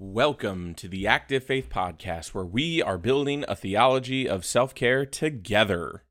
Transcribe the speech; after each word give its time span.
Welcome 0.00 0.74
to 0.74 0.86
the 0.86 1.08
Active 1.08 1.42
Faith 1.42 1.68
Podcast, 1.68 2.28
where 2.28 2.44
we 2.44 2.80
are 2.80 2.98
building 2.98 3.44
a 3.48 3.56
theology 3.56 4.28
of 4.28 4.44
self 4.44 4.72
care 4.72 5.04
together. 5.04 6.04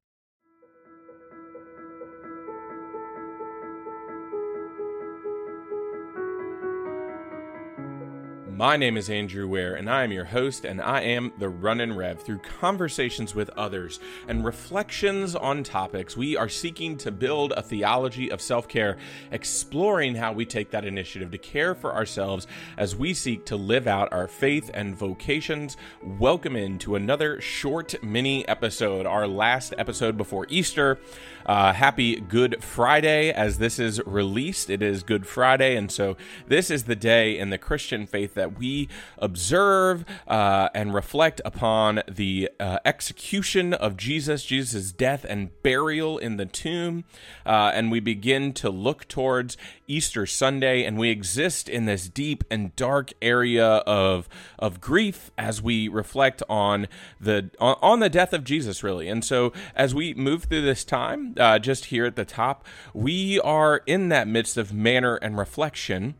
My 8.57 8.75
name 8.75 8.97
is 8.97 9.07
Andrew 9.07 9.47
Ware, 9.47 9.75
and 9.75 9.88
I 9.88 10.04
am 10.04 10.11
your 10.11 10.25
host, 10.25 10.65
and 10.65 10.82
I 10.82 11.02
am 11.02 11.32
the 11.38 11.47
Runnin' 11.47 11.95
Rev. 11.95 12.20
Through 12.20 12.39
conversations 12.39 13.36
with 13.36 13.52
others 13.52 14.00
and 14.27 14.43
reflections 14.43 15.36
on 15.36 15.61
topics, 15.61 16.18
we 16.18 16.36
are 16.36 16.50
seeking 16.50 16.97
to 16.97 17.11
build 17.11 17.51
a 17.51 17.61
theology 17.61 18.32
of 18.32 18.41
self 18.41 18.68
care, 18.68 18.97
exploring 19.32 20.15
how 20.15 20.33
we 20.33 20.43
take 20.43 20.71
that 20.71 20.86
initiative 20.86 21.29
to 21.29 21.38
care 21.38 21.75
for 21.75 21.93
ourselves 21.93 22.47
as 22.78 22.96
we 22.96 23.14
seek 23.14 23.46
to 23.46 23.55
live 23.55 23.86
out 23.86 24.11
our 24.11 24.28
faith 24.28 24.71
and 24.74 24.96
vocations. 24.96 25.78
Welcome 26.01 26.55
into 26.55 26.96
another 26.96 27.39
short 27.39 28.01
mini 28.01 28.47
episode, 28.47 29.05
our 29.05 29.28
last 29.28 29.75
episode 29.78 30.18
before 30.18 30.47
Easter. 30.50 30.97
Uh, 31.46 31.74
happy 31.74 32.19
Good 32.19 32.64
Friday 32.64 33.31
as 33.31 33.59
this 33.59 33.78
is 33.78 34.02
released. 34.05 34.72
It 34.72 34.81
is 34.81 35.03
Good 35.03 35.28
Friday, 35.28 35.75
and 35.78 35.92
so 35.92 36.17
this 36.47 36.72
is 36.72 36.86
the 36.86 36.95
day 36.95 37.38
in 37.38 37.52
the 37.52 37.59
Christian 37.59 38.08
faith 38.08 38.33
that 38.33 38.47
that 38.47 38.58
we 38.58 38.88
observe 39.17 40.06
uh, 40.28 40.69
and 40.73 40.94
reflect 40.94 41.42
upon 41.44 42.02
the 42.09 42.50
uh, 42.59 42.80
execution 42.86 43.73
of 43.73 43.97
Jesus, 43.97 44.45
Jesus' 44.45 44.92
death 44.92 45.25
and 45.28 45.50
burial 45.64 46.17
in 46.17 46.38
the 46.38 46.45
tomb, 46.45 47.03
uh, 47.45 47.72
and 47.73 47.92
we 47.92 48.00
begin 48.00 48.53
to 48.53 48.70
look 48.70 49.08
towards 49.08 49.58
Easter 49.88 50.25
Sunday, 50.25 50.83
and 50.83 50.97
we 50.97 51.09
exist 51.09 51.67
in 51.67 51.86
this 51.86 52.08
deep 52.08 52.44
and 52.50 52.75
dark 52.75 53.11
area 53.22 53.66
of 53.66 54.30
of 54.59 54.80
grief 54.80 55.31
as 55.38 55.61
we 55.61 55.88
reflect 55.88 56.42
on 56.50 56.88
the 57.20 57.50
on, 57.59 57.75
on 57.81 58.00
the 58.00 58.09
death 58.09 58.34
of 58.34 58.44
Jesus, 58.44 58.84
really. 58.84 59.08
And 59.08 59.23
so, 59.23 59.52
as 59.75 59.94
we 59.94 60.14
move 60.14 60.45
through 60.45 60.62
this 60.62 60.84
time, 60.84 61.36
uh, 61.38 61.59
just 61.59 61.86
here 61.86 62.06
at 62.06 62.16
the 62.16 62.25
top, 62.25 62.66
we 62.94 63.40
are 63.42 63.81
in 63.86 64.09
that 64.09 64.28
midst 64.28 64.58
of 64.58 64.73
manner 64.73 65.16
and 65.16 65.38
reflection 65.38 66.16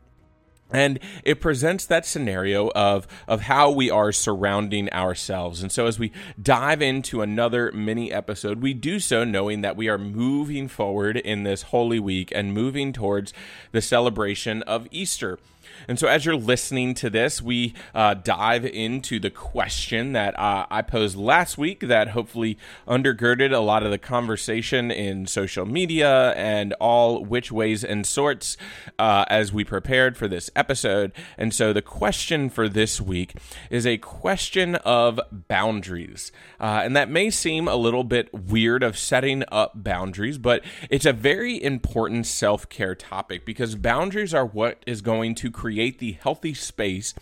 and 0.70 0.98
it 1.24 1.40
presents 1.40 1.86
that 1.86 2.06
scenario 2.06 2.70
of 2.70 3.06
of 3.26 3.42
how 3.42 3.70
we 3.70 3.90
are 3.90 4.12
surrounding 4.12 4.92
ourselves. 4.92 5.62
And 5.62 5.72
so 5.72 5.86
as 5.86 5.98
we 5.98 6.12
dive 6.40 6.82
into 6.82 7.22
another 7.22 7.72
mini 7.72 8.12
episode 8.12 8.60
we 8.60 8.74
do 8.74 9.00
so 9.00 9.24
knowing 9.24 9.60
that 9.62 9.76
we 9.76 9.88
are 9.88 9.98
moving 9.98 10.68
forward 10.68 11.16
in 11.16 11.42
this 11.42 11.62
holy 11.62 11.98
week 11.98 12.32
and 12.34 12.52
moving 12.52 12.92
towards 12.92 13.32
the 13.72 13.82
celebration 13.82 14.62
of 14.62 14.86
easter 14.90 15.38
and 15.88 15.98
so, 15.98 16.06
as 16.06 16.24
you're 16.24 16.36
listening 16.36 16.94
to 16.94 17.10
this, 17.10 17.40
we 17.40 17.74
uh, 17.94 18.14
dive 18.14 18.64
into 18.64 19.18
the 19.18 19.30
question 19.30 20.12
that 20.12 20.38
uh, 20.38 20.66
I 20.70 20.82
posed 20.82 21.16
last 21.16 21.56
week 21.56 21.80
that 21.80 22.08
hopefully 22.08 22.58
undergirded 22.86 23.52
a 23.52 23.58
lot 23.58 23.82
of 23.82 23.90
the 23.90 23.98
conversation 23.98 24.90
in 24.90 25.26
social 25.26 25.64
media 25.64 26.32
and 26.32 26.74
all 26.74 27.24
which 27.24 27.50
ways 27.50 27.84
and 27.84 28.06
sorts 28.06 28.56
uh, 28.98 29.24
as 29.28 29.52
we 29.52 29.64
prepared 29.64 30.16
for 30.16 30.28
this 30.28 30.50
episode. 30.54 31.12
And 31.36 31.54
so, 31.54 31.72
the 31.72 31.82
question 31.82 32.50
for 32.50 32.68
this 32.68 33.00
week 33.00 33.34
is 33.70 33.86
a 33.86 33.98
question 33.98 34.74
of 34.76 35.20
boundaries. 35.32 36.32
Uh, 36.60 36.82
and 36.84 36.96
that 36.96 37.08
may 37.08 37.30
seem 37.30 37.68
a 37.68 37.76
little 37.76 38.04
bit 38.04 38.32
weird 38.32 38.82
of 38.82 38.98
setting 38.98 39.44
up 39.50 39.72
boundaries, 39.82 40.38
but 40.38 40.64
it's 40.90 41.06
a 41.06 41.12
very 41.12 41.62
important 41.62 42.26
self 42.26 42.68
care 42.68 42.94
topic 42.94 43.44
because 43.44 43.74
boundaries 43.74 44.34
are 44.34 44.46
what 44.46 44.82
is 44.86 45.00
going 45.00 45.34
to 45.36 45.50
create 45.58 45.98
the 45.98 46.12
healthy 46.12 46.54
space 46.54 47.14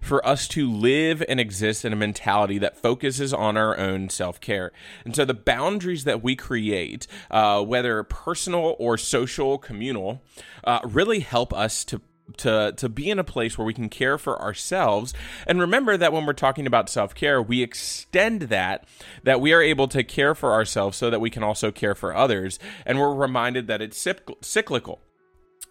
for 0.00 0.26
us 0.26 0.48
to 0.48 0.68
live 0.68 1.22
and 1.28 1.38
exist 1.38 1.84
in 1.84 1.92
a 1.92 1.96
mentality 1.96 2.58
that 2.58 2.76
focuses 2.76 3.32
on 3.32 3.56
our 3.56 3.78
own 3.78 4.08
self 4.08 4.40
care. 4.40 4.72
And 5.04 5.14
so 5.14 5.24
the 5.24 5.34
boundaries 5.34 6.02
that 6.02 6.20
we 6.20 6.34
create, 6.34 7.06
uh, 7.30 7.62
whether 7.62 8.02
personal 8.02 8.74
or 8.80 8.98
social, 8.98 9.56
communal, 9.56 10.20
uh, 10.64 10.80
really 10.84 11.20
help 11.20 11.54
us 11.54 11.84
to 11.84 12.00
to 12.38 12.74
to 12.76 12.88
be 12.88 13.08
in 13.08 13.20
a 13.20 13.24
place 13.24 13.56
where 13.56 13.64
we 13.64 13.72
can 13.72 13.88
care 13.88 14.18
for 14.18 14.42
ourselves. 14.42 15.14
And 15.46 15.60
remember 15.60 15.96
that 15.96 16.12
when 16.12 16.26
we're 16.26 16.32
talking 16.32 16.66
about 16.66 16.88
self-care 16.88 17.40
we 17.40 17.62
extend 17.62 18.42
that 18.42 18.84
that 19.22 19.40
we 19.40 19.52
are 19.52 19.62
able 19.62 19.86
to 19.86 20.02
care 20.02 20.34
for 20.34 20.52
ourselves 20.52 20.98
so 20.98 21.08
that 21.08 21.20
we 21.20 21.30
can 21.30 21.44
also 21.44 21.70
care 21.70 21.94
for 21.94 22.16
others. 22.16 22.58
And 22.84 22.98
we're 22.98 23.14
reminded 23.14 23.68
that 23.68 23.80
it's 23.80 24.04
cyclical 24.42 24.98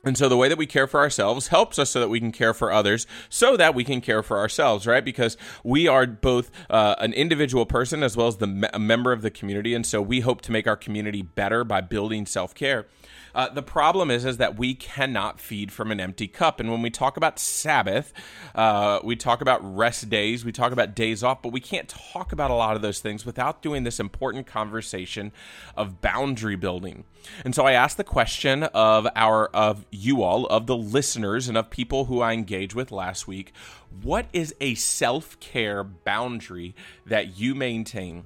and 0.05 0.17
so 0.17 0.29
the 0.29 0.37
way 0.37 0.47
that 0.47 0.57
we 0.57 0.65
care 0.65 0.87
for 0.87 0.99
ourselves 0.99 1.47
helps 1.47 1.79
us 1.79 1.89
so 1.89 1.99
that 1.99 2.09
we 2.09 2.19
can 2.19 2.31
care 2.31 2.53
for 2.53 2.71
others, 2.71 3.07
so 3.29 3.57
that 3.57 3.73
we 3.75 3.83
can 3.83 4.01
care 4.01 4.23
for 4.23 4.37
ourselves, 4.37 4.85
right? 4.85 5.03
Because 5.03 5.35
we 5.63 5.87
are 5.87 6.05
both 6.05 6.51
uh, 6.69 6.95
an 6.99 7.13
individual 7.13 7.65
person 7.65 8.03
as 8.03 8.15
well 8.15 8.27
as 8.27 8.37
the 8.37 8.47
me- 8.47 8.69
a 8.73 8.79
member 8.79 9.11
of 9.11 9.21
the 9.21 9.31
community, 9.31 9.73
and 9.73 9.85
so 9.85 10.01
we 10.01 10.19
hope 10.21 10.41
to 10.41 10.51
make 10.51 10.67
our 10.67 10.77
community 10.77 11.21
better 11.21 11.63
by 11.63 11.81
building 11.81 12.25
self 12.25 12.53
care. 12.53 12.85
Uh, 13.35 13.49
the 13.49 13.61
problem 13.61 14.09
is 14.09 14.23
is 14.23 14.37
that 14.37 14.57
we 14.57 14.73
cannot 14.73 15.39
feed 15.41 15.71
from 15.71 15.91
an 15.91 15.99
empty 15.99 16.27
cup. 16.27 16.59
And 16.61 16.71
when 16.71 16.81
we 16.81 16.89
talk 16.89 17.17
about 17.17 17.37
Sabbath, 17.37 18.13
uh, 18.55 18.99
we 19.03 19.17
talk 19.17 19.41
about 19.41 19.59
rest 19.75 20.09
days, 20.09 20.45
we 20.45 20.53
talk 20.53 20.71
about 20.71 20.95
days 20.95 21.21
off, 21.21 21.41
but 21.41 21.51
we 21.51 21.59
can't 21.59 21.89
talk 21.89 22.31
about 22.31 22.49
a 22.49 22.53
lot 22.53 22.77
of 22.77 22.81
those 22.81 22.99
things 22.99 23.25
without 23.25 23.61
doing 23.61 23.83
this 23.83 23.99
important 23.99 24.47
conversation 24.47 25.33
of 25.75 25.99
boundary 25.99 26.55
building. 26.55 27.03
And 27.43 27.53
so 27.53 27.65
I 27.65 27.73
asked 27.73 27.97
the 27.97 28.05
question 28.05 28.63
of 28.63 29.07
our 29.15 29.47
of 29.47 29.85
you 29.91 30.23
all, 30.23 30.45
of 30.47 30.65
the 30.65 30.77
listeners, 30.77 31.49
and 31.49 31.57
of 31.57 31.69
people 31.69 32.05
who 32.05 32.21
I 32.21 32.31
engaged 32.31 32.73
with 32.73 32.91
last 32.91 33.27
week, 33.27 33.51
what 34.01 34.27
is 34.31 34.55
a 34.61 34.75
self 34.75 35.37
care 35.41 35.83
boundary 35.83 36.73
that 37.05 37.37
you 37.37 37.53
maintain? 37.53 38.23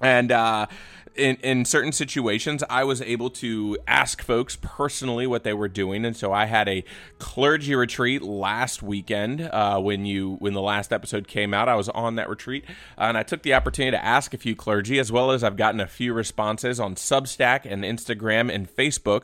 And 0.00 0.32
uh, 0.32 0.66
in, 1.14 1.36
in 1.36 1.64
certain 1.64 1.92
situations, 1.92 2.64
I 2.68 2.84
was 2.84 3.00
able 3.00 3.30
to 3.30 3.78
ask 3.86 4.22
folks 4.22 4.58
personally 4.60 5.26
what 5.26 5.44
they 5.44 5.52
were 5.52 5.68
doing, 5.68 6.04
and 6.04 6.16
so 6.16 6.32
I 6.32 6.46
had 6.46 6.68
a 6.68 6.84
clergy 7.18 7.74
retreat 7.74 8.22
last 8.22 8.82
weekend 8.82 9.42
uh, 9.42 9.80
when 9.80 10.06
you 10.06 10.36
when 10.40 10.54
the 10.54 10.62
last 10.62 10.92
episode 10.92 11.28
came 11.28 11.54
out. 11.54 11.68
I 11.68 11.76
was 11.76 11.88
on 11.88 12.16
that 12.16 12.28
retreat, 12.28 12.64
and 12.98 13.16
I 13.16 13.22
took 13.22 13.42
the 13.42 13.54
opportunity 13.54 13.96
to 13.96 14.04
ask 14.04 14.34
a 14.34 14.38
few 14.38 14.56
clergy, 14.56 14.98
as 14.98 15.12
well 15.12 15.30
as 15.30 15.44
I've 15.44 15.56
gotten 15.56 15.80
a 15.80 15.86
few 15.86 16.12
responses 16.12 16.80
on 16.80 16.94
Substack 16.96 17.60
and 17.64 17.84
Instagram 17.84 18.52
and 18.52 18.68
Facebook. 18.68 19.22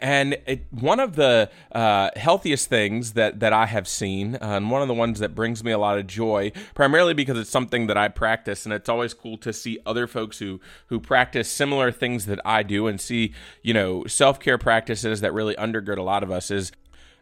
And 0.00 0.38
it, 0.46 0.66
one 0.70 1.00
of 1.00 1.16
the 1.16 1.50
uh, 1.72 2.10
healthiest 2.16 2.68
things 2.68 3.12
that, 3.12 3.40
that 3.40 3.52
I 3.52 3.66
have 3.66 3.88
seen, 3.88 4.36
uh, 4.36 4.38
and 4.40 4.70
one 4.70 4.82
of 4.82 4.88
the 4.88 4.94
ones 4.94 5.18
that 5.18 5.34
brings 5.34 5.64
me 5.64 5.72
a 5.72 5.78
lot 5.78 5.98
of 5.98 6.06
joy, 6.06 6.52
primarily 6.74 7.14
because 7.14 7.38
it's 7.38 7.50
something 7.50 7.88
that 7.88 7.96
I 7.96 8.08
practice, 8.08 8.64
and 8.64 8.72
it's 8.72 8.88
always 8.88 9.12
cool 9.14 9.36
to 9.38 9.52
see 9.52 9.78
other 9.84 10.06
folks 10.06 10.38
who 10.38 10.60
who 10.86 11.00
practice 11.00 11.50
similar 11.50 11.90
things 11.90 12.26
that 12.26 12.40
I 12.44 12.62
do, 12.62 12.86
and 12.86 13.00
see 13.00 13.34
you 13.62 13.74
know 13.74 14.04
self 14.06 14.38
care 14.38 14.58
practices 14.58 15.20
that 15.20 15.32
really 15.32 15.54
undergird 15.56 15.98
a 15.98 16.02
lot 16.02 16.22
of 16.22 16.30
us. 16.30 16.50
Is 16.50 16.70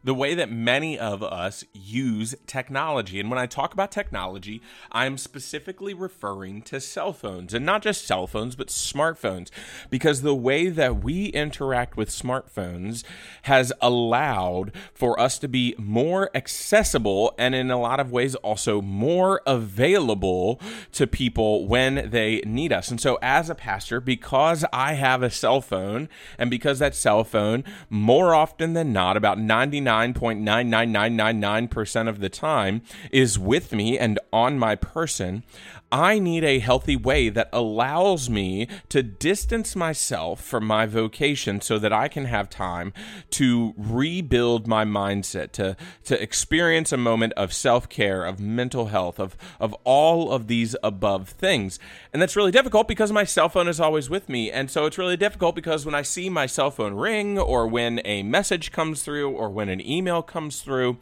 the 0.07 0.15
way 0.15 0.37
that 0.37 0.49
many 0.49 0.97
of 0.97 1.21
us 1.21 1.65
use 1.73 2.37
technology. 2.47 3.19
And 3.19 3.29
when 3.29 3.41
I 3.41 3.47
talk 3.47 3.75
about 3.75 3.91
technology, 3.91 4.63
I'm 4.93 5.19
specifically 5.19 5.95
referring 5.95 6.63
to 6.63 6.81
cell 6.81 7.13
phones 7.13 7.53
and 7.53 7.67
not 7.67 7.83
just 7.83 8.07
cell 8.07 8.29
phones, 8.29 8.55
but 8.55 8.69
smartphones, 8.69 9.51
because 9.91 10.23
the 10.23 10.35
way 10.35 10.69
that 10.69 11.03
we 11.03 11.27
interact 11.27 11.97
with 11.97 12.09
smartphones 12.09 13.03
has 13.43 13.73
allowed 13.83 14.71
for 14.95 15.19
us 15.19 15.41
to 15.41 15.49
be 15.49 15.75
more 15.77 16.31
accessible 16.37 17.35
and 17.37 17.57
in 17.57 17.73
a 17.73 17.81
lot 17.81 17.99
of 17.99 18.13
ways 18.13 18.37
also 18.37 18.81
more 18.81 19.43
available 19.45 20.61
to 20.93 21.09
people 21.09 21.67
when 21.67 22.09
they 22.11 22.41
need 22.47 22.73
us. 22.73 22.93
And 22.93 23.01
so, 23.01 23.19
as 23.21 23.51
a 23.51 23.57
pastor, 23.57 24.01
because 24.01 24.65
I 24.73 24.93
have 24.93 25.25
a 25.25 25.31
cell 25.31 25.61
phone 25.61 26.09
and 26.39 26.49
because 26.49 26.79
that 26.79 26.95
cell 26.95 27.25
phone, 27.25 27.65
more 27.91 28.37
often 28.37 28.75
than 28.75 28.93
not, 28.93 29.17
about 29.17 29.41
99 29.41 29.96
99.99999% 29.97 32.09
of 32.09 32.21
the 32.21 32.29
time 32.29 32.83
is 33.11 33.39
with 33.39 33.73
me 33.73 33.99
and 33.99 34.19
on 34.33 34.59
my 34.59 34.75
person, 34.75 35.45
I 35.93 36.19
need 36.19 36.43
a 36.43 36.59
healthy 36.59 36.97
way 36.97 37.29
that 37.29 37.49
allows 37.53 38.29
me 38.29 38.67
to 38.89 39.05
distance 39.05 39.77
myself 39.77 40.43
from 40.43 40.67
my 40.67 40.85
vocation 40.85 41.61
so 41.61 41.79
that 41.79 41.93
I 41.93 42.09
can 42.09 42.25
have 42.25 42.51
time 42.51 42.93
to 43.31 43.73
rebuild 43.77 44.67
my 44.67 44.85
mindset, 44.85 45.53
to, 45.53 45.77
to 46.05 46.21
experience 46.21 46.93
a 46.93 46.97
moment 46.97 47.35
of 47.35 47.53
self 47.53 47.89
care, 47.89 48.25
of 48.25 48.41
mental 48.41 48.87
health, 48.87 49.21
of, 49.21 49.37
of 49.61 49.75
all 49.85 50.33
of 50.33 50.49
these 50.49 50.75
above 50.83 51.29
things. 51.31 51.79
And 52.13 52.21
that's 52.21 52.37
really 52.37 52.51
difficult 52.51 52.89
because 52.89 53.13
my 53.13 53.25
cell 53.25 53.49
phone 53.49 53.69
is 53.69 53.79
always 53.79 54.11
with 54.11 54.29
me. 54.29 54.51
And 54.51 54.69
so 54.71 54.87
it's 54.87 54.99
really 54.99 55.17
difficult 55.17 55.55
because 55.55 55.87
when 55.87 55.95
I 55.95 56.03
see 56.03 56.29
my 56.29 56.47
cell 56.47 56.73
phone 56.73 56.95
ring, 56.95 57.39
or 57.39 57.69
when 57.69 58.01
a 58.05 58.25
message 58.25 58.73
comes 58.73 59.05
through, 59.05 59.31
or 59.31 59.51
when 59.51 59.69
an 59.69 59.87
email 59.87 60.23
comes 60.23 60.63
through, 60.63 60.99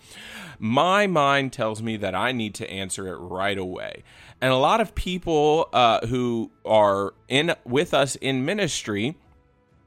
my 0.58 1.06
mind 1.06 1.52
tells 1.54 1.82
me 1.82 1.96
that 1.96 2.14
I 2.14 2.32
need 2.32 2.54
to 2.56 2.70
answer 2.70 3.08
it 3.08 3.16
right 3.16 3.56
away. 3.56 4.02
And 4.40 4.52
a 4.52 4.56
lot 4.56 4.80
of 4.80 4.94
people 4.94 5.68
uh, 5.72 6.06
who 6.06 6.50
are 6.64 7.14
in 7.28 7.54
with 7.64 7.94
us 7.94 8.16
in 8.16 8.44
ministry 8.44 9.16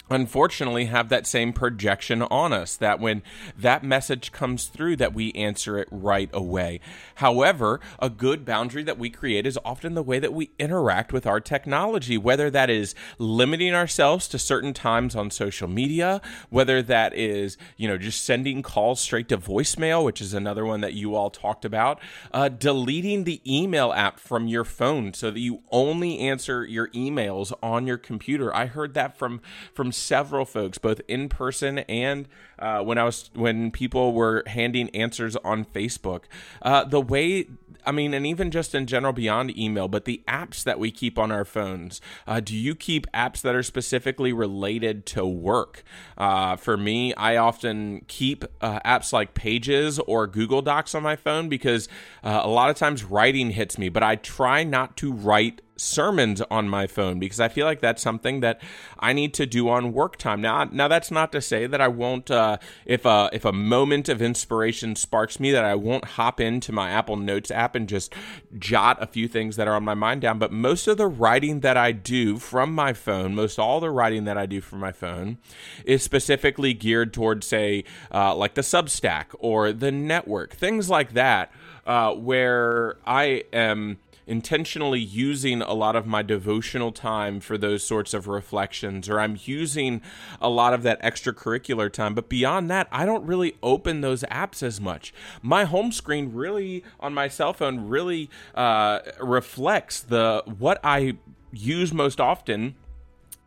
unfortunately 0.09 0.85
have 0.85 1.09
that 1.09 1.27
same 1.27 1.53
projection 1.53 2.21
on 2.23 2.53
us 2.53 2.75
that 2.77 2.99
when 2.99 3.21
that 3.57 3.83
message 3.83 4.31
comes 4.31 4.67
through 4.67 4.95
that 4.95 5.13
we 5.13 5.31
answer 5.33 5.77
it 5.77 5.87
right 5.91 6.29
away. 6.33 6.79
However 7.15 7.79
a 7.99 8.09
good 8.09 8.45
boundary 8.45 8.83
that 8.83 8.97
we 8.97 9.09
create 9.09 9.45
is 9.45 9.59
often 9.65 9.95
the 9.95 10.03
way 10.03 10.19
that 10.19 10.33
we 10.33 10.51
interact 10.59 11.11
with 11.11 11.25
our 11.25 11.39
technology 11.39 12.17
whether 12.17 12.49
that 12.49 12.69
is 12.69 12.95
limiting 13.17 13.73
ourselves 13.73 14.27
to 14.27 14.39
certain 14.39 14.73
times 14.73 15.15
on 15.15 15.29
social 15.31 15.67
media 15.67 16.21
whether 16.49 16.81
that 16.81 17.13
is 17.13 17.57
you 17.75 17.87
know 17.87 17.97
just 17.97 18.23
sending 18.23 18.61
calls 18.61 18.99
straight 18.99 19.29
to 19.29 19.37
voicemail 19.37 20.03
which 20.03 20.21
is 20.21 20.33
another 20.33 20.65
one 20.65 20.81
that 20.81 20.93
you 20.93 21.15
all 21.15 21.29
talked 21.29 21.65
about 21.65 21.99
uh, 22.33 22.49
deleting 22.49 23.23
the 23.23 23.41
email 23.45 23.93
app 23.93 24.19
from 24.19 24.47
your 24.47 24.63
phone 24.63 25.13
so 25.13 25.31
that 25.31 25.39
you 25.39 25.61
only 25.71 26.19
answer 26.19 26.65
your 26.65 26.87
emails 26.89 27.53
on 27.61 27.87
your 27.87 27.97
computer. 27.97 28.55
I 28.55 28.65
heard 28.65 28.93
that 28.93 29.17
from 29.17 29.41
from 29.73 29.91
several 29.97 30.45
folks, 30.45 30.77
both 30.77 31.01
in 31.07 31.29
person 31.29 31.79
and 31.79 32.27
uh, 32.59 32.81
when 32.81 32.97
I 32.97 33.03
was 33.03 33.29
when 33.33 33.71
people 33.71 34.13
were 34.13 34.43
handing 34.47 34.89
answers 34.89 35.35
on 35.37 35.65
Facebook. 35.65 36.23
Uh, 36.61 36.83
the 36.83 37.01
way 37.01 37.47
I 37.87 37.93
mean, 37.93 38.13
and 38.13 38.27
even 38.27 38.51
just 38.51 38.75
in 38.75 38.85
general 38.85 39.13
beyond 39.13 39.57
email, 39.57 39.87
but 39.87 40.03
the 40.03 40.21
apps 40.27 40.63
that 40.65 40.77
we 40.77 40.91
keep 40.91 41.17
on 41.17 41.31
our 41.31 41.45
phones. 41.45 42.01
Uh, 42.27 42.41
do 42.41 42.53
you 42.53 42.75
keep 42.75 43.09
apps 43.13 43.41
that 43.41 43.55
are 43.55 43.63
specifically 43.63 44.33
related 44.33 45.05
to 45.07 45.25
work? 45.25 45.83
Uh, 46.17 46.57
for 46.57 46.75
me, 46.75 47.13
I 47.13 47.37
often 47.37 48.03
keep 48.07 48.43
uh, 48.59 48.81
apps 48.81 49.13
like 49.13 49.33
Pages 49.33 49.99
or 49.99 50.27
Google 50.27 50.61
Docs 50.61 50.95
on 50.95 51.03
my 51.03 51.15
phone 51.15 51.47
because 51.47 51.87
uh, 52.25 52.41
a 52.43 52.49
lot 52.49 52.69
of 52.69 52.75
times 52.75 53.05
writing 53.05 53.51
hits 53.51 53.77
me, 53.77 53.87
but 53.87 54.03
I 54.03 54.17
try 54.17 54.65
not 54.65 54.97
to 54.97 55.13
write 55.13 55.61
sermons 55.77 56.41
on 56.49 56.67
my 56.67 56.87
phone 56.87 57.19
because 57.19 57.39
I 57.39 57.47
feel 57.47 57.65
like 57.65 57.79
that's 57.79 58.01
something 58.01 58.41
that 58.41 58.61
I 58.99 59.13
need 59.13 59.33
to 59.35 59.45
do 59.45 59.69
on 59.69 59.93
work 59.93 60.17
time. 60.17 60.41
Now, 60.41 60.65
now 60.65 60.87
that's 60.87 61.11
not 61.11 61.31
to 61.31 61.41
say 61.41 61.67
that 61.67 61.79
I 61.79 61.87
won't, 61.87 62.29
uh, 62.29 62.57
if 62.85 63.05
a 63.05 63.29
if 63.31 63.45
a 63.45 63.53
moment 63.53 64.09
of 64.09 64.21
inspiration 64.21 64.95
sparks 64.95 65.39
me, 65.39 65.51
that 65.51 65.63
I 65.63 65.75
won't 65.75 66.05
hop 66.05 66.39
into 66.39 66.71
my 66.71 66.89
Apple 66.89 67.15
Notes 67.15 67.51
app 67.51 67.75
and 67.75 67.87
just 67.87 68.13
jot 68.57 69.01
a 69.01 69.07
few 69.07 69.27
things 69.27 69.55
that 69.55 69.67
are 69.67 69.75
on 69.75 69.83
my 69.83 69.93
mind 69.93 70.21
down. 70.21 70.39
But 70.39 70.51
most 70.51 70.87
of 70.87 70.97
the 70.97 71.07
writing 71.07 71.61
that 71.61 71.77
I 71.77 71.91
do 71.91 72.37
from 72.37 72.73
my 72.73 72.93
phone, 72.93 73.35
most 73.35 73.59
all 73.59 73.79
the 73.79 73.91
writing 73.91 74.23
that 74.25 74.37
I 74.37 74.45
do 74.45 74.61
from 74.61 74.79
my 74.79 74.91
phone, 74.91 75.37
is 75.85 76.03
specifically 76.03 76.73
geared 76.73 77.13
towards, 77.13 77.47
say, 77.47 77.83
uh, 78.13 78.35
like 78.35 78.55
the 78.55 78.61
Substack 78.61 79.25
or 79.39 79.71
the 79.71 79.91
network, 79.91 80.53
things 80.53 80.89
like 80.89 81.13
that, 81.13 81.51
uh, 81.85 82.13
where 82.13 82.97
I 83.05 83.43
am 83.53 83.97
intentionally 84.27 84.99
using 84.99 85.61
a 85.61 85.73
lot 85.73 85.95
of 85.95 86.05
my 86.05 86.21
devotional 86.21 86.91
time 86.91 87.39
for 87.39 87.57
those 87.57 87.83
sorts 87.83 88.13
of 88.13 88.27
reflections, 88.27 89.09
or 89.09 89.19
I'm 89.19 89.39
using 89.43 90.01
a 90.41 90.49
lot 90.49 90.73
of 90.73 90.83
that 90.83 91.01
extracurricular 91.01 91.91
time. 91.91 92.13
But 92.13 92.29
beyond 92.29 92.69
that, 92.69 92.87
I 92.91 93.05
don't 93.05 93.25
really 93.25 93.55
open 93.63 94.01
those 94.01 94.23
apps 94.23 94.61
as 94.61 94.79
much. 94.79 95.13
My 95.41 95.63
home 95.63 95.91
screen 95.91 96.33
really 96.33 96.83
on 96.99 97.13
my 97.13 97.27
cell 97.27 97.53
phone 97.53 97.87
really 97.87 98.29
uh, 98.53 98.99
reflects 99.19 100.01
the 100.01 100.43
what 100.57 100.79
I 100.83 101.17
use 101.51 101.93
most 101.93 102.19
often 102.19 102.75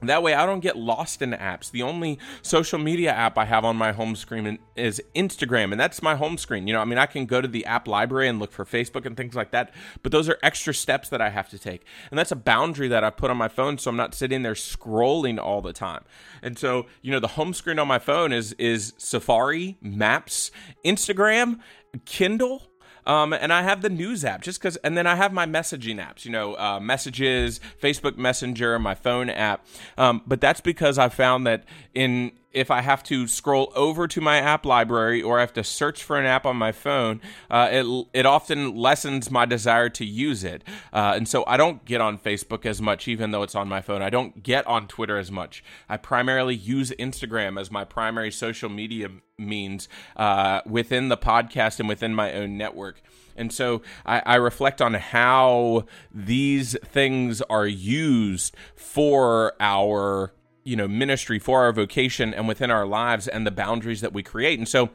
that 0.08 0.22
way, 0.22 0.34
I 0.34 0.46
don't 0.46 0.60
get 0.60 0.76
lost 0.76 1.20
in 1.20 1.32
apps. 1.32 1.70
The 1.70 1.82
only 1.82 2.18
social 2.42 2.78
media 2.78 3.12
app 3.12 3.36
I 3.36 3.44
have 3.44 3.64
on 3.64 3.76
my 3.76 3.92
home 3.92 4.16
screen 4.16 4.58
is 4.76 5.02
Instagram, 5.14 5.72
and 5.72 5.80
that's 5.80 6.02
my 6.02 6.14
home 6.16 6.38
screen. 6.38 6.66
You 6.66 6.72
know, 6.72 6.80
I 6.80 6.84
mean, 6.84 6.98
I 6.98 7.06
can 7.06 7.26
go 7.26 7.40
to 7.40 7.48
the 7.48 7.66
app 7.66 7.86
library 7.86 8.28
and 8.28 8.38
look 8.38 8.52
for 8.52 8.64
Facebook 8.64 9.04
and 9.04 9.16
things 9.16 9.34
like 9.34 9.50
that, 9.50 9.74
but 10.02 10.12
those 10.12 10.28
are 10.28 10.38
extra 10.42 10.72
steps 10.72 11.08
that 11.10 11.20
I 11.20 11.30
have 11.30 11.48
to 11.50 11.58
take. 11.58 11.84
And 12.10 12.18
that's 12.18 12.32
a 12.32 12.36
boundary 12.36 12.88
that 12.88 13.04
I 13.04 13.10
put 13.10 13.30
on 13.30 13.36
my 13.36 13.48
phone 13.48 13.78
so 13.78 13.90
I'm 13.90 13.96
not 13.96 14.14
sitting 14.14 14.42
there 14.42 14.54
scrolling 14.54 15.38
all 15.38 15.60
the 15.60 15.72
time. 15.72 16.04
And 16.42 16.58
so, 16.58 16.86
you 17.02 17.10
know, 17.10 17.20
the 17.20 17.28
home 17.28 17.52
screen 17.52 17.78
on 17.78 17.88
my 17.88 17.98
phone 17.98 18.32
is 18.32 18.52
is 18.54 18.94
Safari, 18.96 19.76
Maps, 19.80 20.50
Instagram, 20.84 21.60
Kindle, 22.04 22.62
um, 23.06 23.32
and 23.32 23.52
I 23.52 23.62
have 23.62 23.82
the 23.82 23.90
news 23.90 24.24
app 24.24 24.42
just 24.42 24.60
because, 24.60 24.76
and 24.76 24.96
then 24.96 25.06
I 25.06 25.16
have 25.16 25.32
my 25.32 25.46
messaging 25.46 25.96
apps, 25.96 26.24
you 26.24 26.30
know, 26.30 26.56
uh, 26.56 26.80
messages, 26.80 27.60
Facebook 27.80 28.16
Messenger, 28.16 28.78
my 28.78 28.94
phone 28.94 29.30
app. 29.30 29.64
Um, 29.96 30.22
but 30.26 30.40
that's 30.40 30.60
because 30.60 30.98
I 30.98 31.08
found 31.08 31.46
that 31.46 31.64
in 31.94 32.32
if 32.52 32.70
I 32.70 32.80
have 32.80 33.02
to 33.04 33.28
scroll 33.28 33.72
over 33.74 34.08
to 34.08 34.20
my 34.20 34.38
app 34.38 34.66
library 34.66 35.22
or 35.22 35.38
I 35.38 35.40
have 35.40 35.52
to 35.54 35.64
search 35.64 36.02
for 36.02 36.18
an 36.18 36.26
app 36.26 36.44
on 36.44 36.56
my 36.56 36.72
phone, 36.72 37.20
uh, 37.50 37.68
it 37.70 38.06
it 38.12 38.26
often 38.26 38.74
lessens 38.74 39.30
my 39.30 39.46
desire 39.46 39.88
to 39.90 40.04
use 40.04 40.42
it. 40.42 40.64
Uh, 40.92 41.12
and 41.16 41.28
so 41.28 41.44
I 41.46 41.56
don't 41.56 41.84
get 41.84 42.00
on 42.00 42.18
Facebook 42.18 42.66
as 42.66 42.82
much, 42.82 43.06
even 43.06 43.30
though 43.30 43.42
it's 43.42 43.54
on 43.54 43.68
my 43.68 43.80
phone. 43.80 44.02
I 44.02 44.10
don't 44.10 44.42
get 44.42 44.66
on 44.66 44.88
Twitter 44.88 45.18
as 45.18 45.30
much. 45.30 45.62
I 45.88 45.96
primarily 45.96 46.54
use 46.54 46.90
Instagram 46.98 47.60
as 47.60 47.70
my 47.70 47.84
primary 47.84 48.30
social 48.32 48.68
media 48.68 49.10
means 49.38 49.88
uh, 50.16 50.60
within 50.66 51.08
the 51.08 51.16
podcast 51.16 51.80
and 51.80 51.88
within 51.88 52.14
my 52.14 52.32
own 52.32 52.58
network. 52.58 53.00
And 53.36 53.52
so 53.52 53.80
I, 54.04 54.22
I, 54.26 54.34
reflect 54.34 54.82
on 54.82 54.94
how 54.94 55.86
these 56.12 56.76
things 56.84 57.40
are 57.42 57.66
used 57.66 58.54
for 58.74 59.54
our 59.60 60.34
you 60.64 60.76
know 60.76 60.88
ministry 60.88 61.38
for 61.38 61.62
our 61.62 61.72
vocation 61.72 62.34
and 62.34 62.46
within 62.46 62.70
our 62.70 62.86
lives 62.86 63.26
and 63.28 63.46
the 63.46 63.50
boundaries 63.50 64.00
that 64.00 64.12
we 64.12 64.22
create. 64.22 64.58
And 64.58 64.68
so 64.68 64.90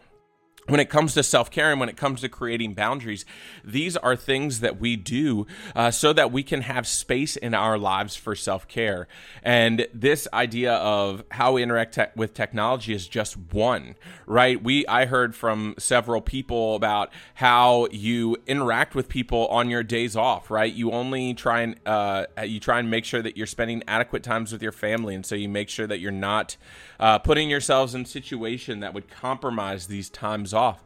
when 0.68 0.80
it 0.80 0.90
comes 0.90 1.14
to 1.14 1.24
self 1.24 1.52
care 1.52 1.72
and 1.72 1.80
when 1.80 1.90
it 1.90 1.98
comes 1.98 2.22
to 2.22 2.30
creating 2.30 2.74
boundaries, 2.74 3.26
these 3.64 3.96
are 3.98 4.16
things 4.16 4.62
that 4.62 4.80
we 4.80 4.96
do 4.96 5.46
uh, 5.76 5.92
so 5.92 6.12
that 6.14 6.32
we 6.32 6.44
can 6.44 6.62
have 6.62 6.88
space 6.88 7.36
in 7.36 7.54
our 7.54 7.78
lives 7.78 8.16
for 8.16 8.36
self 8.36 8.68
care. 8.68 9.08
And 9.44 9.88
this 9.94 10.28
idea 10.34 10.74
of 10.74 11.24
how 11.32 11.54
we 11.54 11.64
interact 11.64 11.96
te- 11.96 12.06
with 12.16 12.34
technology 12.34 12.94
is 12.94 13.08
just 13.08 13.38
one, 13.52 13.96
right? 14.26 14.62
We 14.62 14.88
I 14.88 15.06
heard 15.06 15.36
from 15.36 15.76
several 15.78 16.22
people 16.22 16.76
about 16.76 17.12
how 17.36 17.88
you 17.92 18.38
interact 18.48 18.96
with 18.96 19.08
people 19.08 19.48
on 19.48 19.70
your 19.70 19.84
days 19.84 20.16
off, 20.16 20.50
right? 20.50 20.74
You 20.74 20.92
only 20.92 21.34
try 21.36 21.62
and 21.62 21.76
uh, 21.86 22.26
you 22.44 22.60
try 22.60 22.80
and 22.80 22.90
make 22.90 23.06
sure 23.06 23.22
that 23.22 23.38
you're 23.38 23.46
spending 23.46 23.84
adequate 23.88 24.24
times 24.24 24.52
with 24.52 24.64
your 24.64 24.72
family, 24.72 25.14
and 25.14 25.26
so 25.26 25.36
you 25.36 25.48
make 25.48 25.70
sure 25.70 25.86
that 25.86 26.00
you're 26.00 26.12
not 26.12 26.58
uh, 27.00 27.20
putting 27.20 27.50
yourselves 27.50 27.94
in 27.94 28.06
situation 28.06 28.80
that 28.80 28.94
would 28.94 29.10
compromise 29.10 29.88
these 29.88 30.10
times 30.10 30.55
off. 30.56 30.80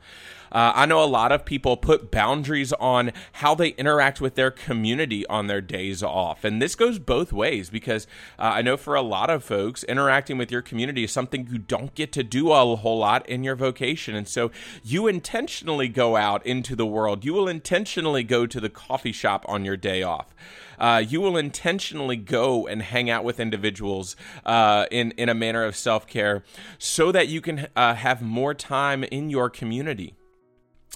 Uh, 0.51 0.73
I 0.75 0.85
know 0.85 1.03
a 1.03 1.05
lot 1.05 1.31
of 1.31 1.45
people 1.45 1.77
put 1.77 2.11
boundaries 2.11 2.73
on 2.73 3.11
how 3.33 3.55
they 3.55 3.69
interact 3.69 4.21
with 4.21 4.35
their 4.35 4.51
community 4.51 5.25
on 5.27 5.47
their 5.47 5.61
days 5.61 6.01
off. 6.03 6.43
And 6.43 6.61
this 6.61 6.75
goes 6.75 6.99
both 6.99 7.31
ways 7.31 7.69
because 7.69 8.07
uh, 8.37 8.51
I 8.55 8.61
know 8.61 8.77
for 8.77 8.95
a 8.95 9.01
lot 9.01 9.29
of 9.29 9.43
folks, 9.43 9.83
interacting 9.83 10.37
with 10.37 10.51
your 10.51 10.61
community 10.61 11.03
is 11.03 11.11
something 11.11 11.47
you 11.51 11.59
don't 11.59 11.93
get 11.95 12.11
to 12.13 12.23
do 12.23 12.51
a 12.51 12.75
whole 12.75 12.99
lot 12.99 13.27
in 13.27 13.43
your 13.43 13.55
vocation. 13.55 14.15
And 14.15 14.27
so 14.27 14.51
you 14.83 15.07
intentionally 15.07 15.87
go 15.87 16.15
out 16.15 16.45
into 16.45 16.75
the 16.75 16.85
world, 16.85 17.25
you 17.25 17.33
will 17.33 17.47
intentionally 17.47 18.23
go 18.23 18.45
to 18.45 18.59
the 18.59 18.69
coffee 18.69 19.11
shop 19.11 19.45
on 19.47 19.65
your 19.65 19.77
day 19.77 20.03
off. 20.03 20.33
Uh, 20.79 21.03
you 21.05 21.19
will 21.19 21.35
intentionally 21.35 22.15
go 22.15 22.65
and 22.65 22.81
hang 22.81 23.09
out 23.09 23.23
with 23.23 23.39
individuals 23.39 24.15
uh, 24.45 24.85
in 24.89 25.11
in 25.11 25.27
a 25.27 25.33
manner 25.33 25.65
of 25.65 25.75
self 25.75 26.07
care, 26.07 26.41
so 26.77 27.11
that 27.11 27.27
you 27.27 27.41
can 27.41 27.67
uh, 27.75 27.95
have 27.95 28.21
more 28.21 28.53
time 28.53 29.03
in 29.03 29.29
your 29.29 29.49
community. 29.49 30.15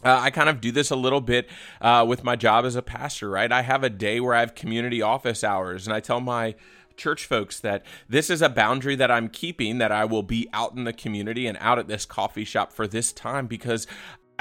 Uh, 0.03 0.19
I 0.21 0.29
kind 0.31 0.49
of 0.49 0.61
do 0.61 0.71
this 0.71 0.91
a 0.91 0.95
little 0.95 1.21
bit 1.21 1.49
uh, 1.81 2.05
with 2.07 2.23
my 2.23 2.35
job 2.35 2.65
as 2.65 2.75
a 2.75 2.81
pastor, 2.81 3.29
right? 3.29 3.51
I 3.51 3.61
have 3.61 3.83
a 3.83 3.89
day 3.89 4.19
where 4.19 4.33
I 4.33 4.41
have 4.41 4.55
community 4.55 5.01
office 5.01 5.43
hours, 5.43 5.87
and 5.87 5.95
I 5.95 5.99
tell 5.99 6.19
my 6.19 6.55
church 6.95 7.25
folks 7.25 7.59
that 7.59 7.83
this 8.07 8.29
is 8.29 8.41
a 8.41 8.49
boundary 8.49 8.95
that 8.95 9.11
I'm 9.11 9.27
keeping, 9.27 9.77
that 9.79 9.91
I 9.91 10.05
will 10.05 10.23
be 10.23 10.47
out 10.53 10.75
in 10.75 10.83
the 10.83 10.93
community 10.93 11.47
and 11.47 11.57
out 11.59 11.79
at 11.79 11.87
this 11.87 12.05
coffee 12.05 12.45
shop 12.45 12.71
for 12.71 12.87
this 12.87 13.11
time 13.11 13.47
because 13.47 13.87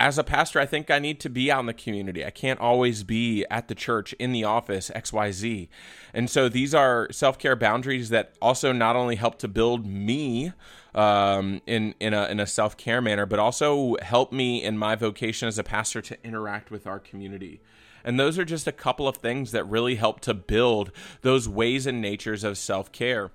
as 0.03 0.19
a 0.19 0.25
pastor, 0.25 0.59
I 0.59 0.67
think 0.67 0.91
I 0.91 0.99
need 0.99 1.21
to 1.21 1.31
be 1.31 1.49
out 1.49 1.61
in 1.61 1.67
the 1.67 1.73
community. 1.73 2.27
I 2.27 2.31
can't 2.31 2.59
always 2.59 3.05
be 3.05 3.47
at 3.49 3.69
the 3.69 3.75
church, 3.77 4.13
in 4.15 4.33
the 4.33 4.43
office, 4.43 4.91
XYZ. 4.93 5.69
And 6.13 6.29
so 6.29 6.49
these 6.49 6.75
are 6.75 7.07
self 7.13 7.39
care 7.39 7.55
boundaries 7.55 8.09
that 8.09 8.35
also 8.43 8.73
not 8.73 8.97
only 8.97 9.15
help 9.15 9.39
to 9.39 9.49
build 9.49 9.87
me 9.87 10.53
um, 10.93 11.63
in, 11.69 11.95
in 12.01 12.15
a, 12.15 12.27
in 12.27 12.41
a 12.41 12.49
self 12.49 12.77
care 12.77 13.01
manner, 13.01 13.27
but 13.27 13.39
also 13.39 13.95
help 14.03 14.33
me 14.33 14.61
in 14.61 14.77
my 14.77 14.97
vocation 14.97 15.47
as 15.47 15.57
a 15.57 15.63
pastor 15.63 16.03
to 16.03 16.19
interact 16.25 16.73
with 16.73 16.85
our 16.85 16.99
community. 16.99 17.61
And 18.05 18.19
those 18.19 18.41
are 18.41 18.45
just 18.45 18.67
a 18.67 18.73
couple 18.73 19.07
of 19.07 19.19
things 19.19 19.53
that 19.53 19.63
really 19.69 19.95
help 19.95 20.19
to 20.23 20.35
build 20.35 20.91
those 21.21 21.49
ways 21.49 21.87
and 21.87 22.03
natures 22.03 22.43
of 22.43 22.59
self 22.59 22.91
care 22.91 23.31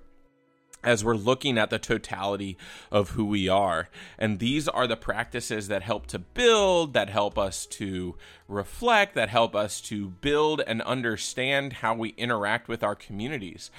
as 0.82 1.04
we're 1.04 1.14
looking 1.14 1.58
at 1.58 1.70
the 1.70 1.78
totality 1.78 2.56
of 2.90 3.10
who 3.10 3.24
we 3.24 3.48
are. 3.48 3.88
And 4.18 4.38
these 4.38 4.68
are 4.68 4.86
the 4.86 4.96
practices 4.96 5.68
that 5.68 5.82
help 5.82 6.06
to 6.08 6.18
build, 6.18 6.92
that 6.94 7.10
help 7.10 7.38
us 7.38 7.66
to 7.66 8.14
reflect, 8.46 9.14
that 9.14 9.28
help 9.28 9.54
us 9.54 9.80
to 9.82 10.08
build 10.08 10.60
and 10.66 10.82
understand 10.82 11.74
how 11.74 11.94
we 11.94 12.10
interact 12.10 12.68
with 12.68 12.82
our 12.82 12.94
communities. 12.94 13.70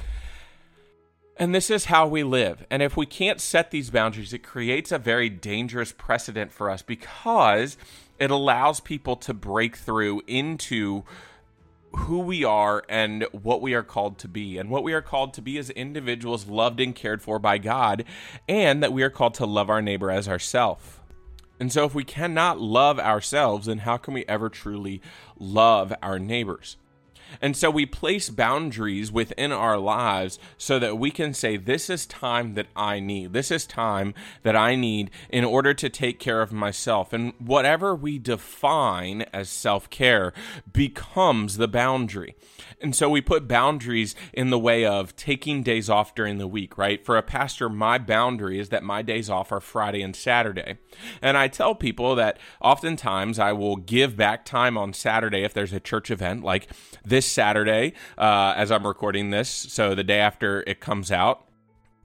And 1.38 1.56
this 1.56 1.70
is 1.70 1.86
how 1.86 2.06
we 2.06 2.24
live. 2.24 2.66
And 2.70 2.84
if 2.84 2.98
we 2.98 3.06
can't 3.06 3.40
set 3.40 3.72
these 3.72 3.90
boundaries, 3.90 4.34
it 4.34 4.44
creates 4.44 4.92
a 4.92 4.98
very 4.98 5.30
dangerous 5.30 5.94
precedent 5.94 6.52
for 6.52 6.70
us 6.70 6.82
because 6.82 7.78
it 8.20 8.30
allows 8.30 8.82
people 8.82 9.16
to 9.16 9.34
break 9.34 9.78
through 9.78 10.22
into 10.28 11.06
who 11.94 12.20
we 12.20 12.44
are 12.44 12.84
and 12.88 13.26
what 13.32 13.62
we 13.62 13.74
are 13.74 13.84
called 13.84 14.18
to 14.20 14.28
be. 14.28 14.58
And 14.58 14.70
what 14.70 14.84
we 14.84 14.94
are 14.94 15.02
called 15.02 15.34
to 15.36 15.42
be 15.42 15.58
as 15.58 15.70
individuals 15.72 16.48
loved 16.48 16.80
and 16.80 16.96
cared 16.96 17.22
for 17.22 17.40
by 17.40 17.58
God, 17.58 18.06
and 18.48 18.82
that 18.84 18.94
we 18.94 19.04
are 19.04 19.10
called 19.10 19.34
to 19.36 19.46
love 19.46 19.70
our 19.70 19.82
neighbor 19.82 20.12
as 20.12 20.28
ourself. 20.28 21.02
And 21.60 21.72
so, 21.72 21.86
if 21.86 21.94
we 21.94 22.04
cannot 22.06 22.60
love 22.60 23.00
ourselves, 23.00 23.66
then 23.66 23.80
how 23.80 23.98
can 23.98 24.14
we 24.14 24.26
ever 24.28 24.50
truly 24.50 25.02
love 25.38 25.94
our 26.02 26.18
neighbors? 26.18 26.78
And 27.42 27.56
so 27.56 27.70
we 27.70 27.86
place 27.86 28.30
boundaries 28.30 29.12
within 29.12 29.52
our 29.52 29.78
lives 29.78 30.40
so 30.58 30.80
that 30.80 30.98
we 30.98 31.12
can 31.12 31.34
say, 31.34 31.58
This 31.58 31.90
is 31.90 32.06
time 32.06 32.54
that 32.56 32.68
I 32.76 33.00
need. 33.00 33.34
This 33.34 33.52
is 33.52 33.66
time 33.66 34.14
that 34.44 34.56
I 34.56 34.76
need 34.76 35.12
in 35.30 35.44
order 35.44 35.74
to 35.74 35.90
take 35.90 36.20
care 36.20 36.42
of 36.42 36.52
myself. 36.52 37.14
And 37.14 37.34
whatever 37.40 37.96
we 37.96 38.20
define 38.20 39.24
as 39.34 39.50
self 39.50 39.90
care 39.90 40.34
becomes 40.72 41.58
the 41.58 41.68
boundary. 41.68 42.36
And 42.82 42.96
so 42.96 43.10
we 43.10 43.22
put 43.22 43.48
boundaries 43.48 44.16
in 44.32 44.50
the 44.50 44.60
way 44.60 44.86
of 44.86 45.16
taking 45.16 45.64
days 45.64 45.90
off 45.90 46.16
during 46.16 46.38
the 46.38 46.48
week, 46.48 46.78
right? 46.78 47.04
For 47.06 47.18
a 47.18 47.24
pastor, 47.24 47.68
my 47.68 47.98
boundary 47.98 48.60
is 48.60 48.70
that 48.70 48.84
my 48.84 49.02
days 49.02 49.30
off 49.30 49.52
are 49.52 49.60
Friday 49.60 50.02
and 50.02 50.16
Saturday. 50.16 50.78
And 51.22 51.38
I 51.38 51.50
tell 51.50 51.76
people 51.76 52.16
that 52.16 52.40
oftentimes 52.62 53.38
I 53.38 53.52
will 53.52 53.76
give 53.76 54.16
back 54.16 54.46
time 54.46 54.78
on 54.78 54.94
Saturday 54.94 55.44
if 55.44 55.54
there's 55.54 55.74
a 55.74 55.80
church 55.80 56.10
event 56.10 56.44
like 56.44 56.70
this 57.04 57.19
this 57.20 57.30
Saturday, 57.30 57.92
uh, 58.18 58.54
as 58.56 58.72
I'm 58.72 58.88
recording 58.88 59.30
this, 59.30 59.50
so 59.50 59.94
the 59.94 60.06
day 60.06 60.20
after 60.20 60.64
it 60.66 60.80
comes 60.80 61.12
out, 61.12 61.46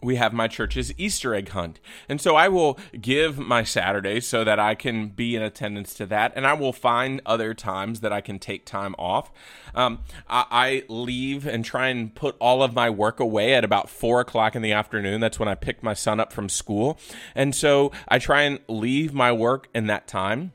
we 0.02 0.16
have 0.16 0.33
my 0.33 0.49
church's 0.49 0.92
Easter 0.99 1.37
egg 1.37 1.50
hunt. 1.50 1.78
And 2.09 2.21
so 2.21 2.35
I 2.35 2.49
will 2.49 2.80
give 3.00 3.38
my 3.38 3.62
Saturday 3.62 4.18
so 4.18 4.42
that 4.42 4.59
I 4.59 4.75
can 4.75 5.11
be 5.11 5.37
in 5.37 5.42
attendance 5.42 5.94
to 5.94 6.06
that. 6.06 6.33
And 6.35 6.49
I 6.49 6.54
will 6.54 6.73
find 6.73 7.23
other 7.25 7.54
times 7.54 8.00
that 8.00 8.12
I 8.12 8.21
can 8.21 8.40
take 8.40 8.66
time 8.66 8.97
off. 8.99 9.30
Um, 9.73 10.00
I, 10.28 10.47
I, 10.50 10.83
leave 10.88 11.47
and 11.47 11.64
try 11.64 11.90
and 11.90 12.12
put 12.12 12.35
all 12.40 12.61
of 12.64 12.75
my 12.75 12.90
work 12.90 13.21
away 13.21 13.54
at 13.54 13.62
about 13.62 13.88
four 13.88 14.18
o'clock 14.18 14.56
in 14.56 14.62
the 14.62 14.73
afternoon. 14.73 15.21
That's 15.21 15.38
when 15.38 15.49
I 15.49 15.54
pick 15.54 15.80
my 15.80 15.94
son 15.94 16.18
up 16.18 16.33
from 16.33 16.49
school. 16.49 16.99
And 17.37 17.54
so 17.54 17.92
I 18.09 18.18
try 18.18 18.42
and 18.42 18.59
leave 18.66 19.14
my 19.14 19.30
work 19.30 19.68
in 19.73 19.87
that 19.87 20.09
time 20.09 20.54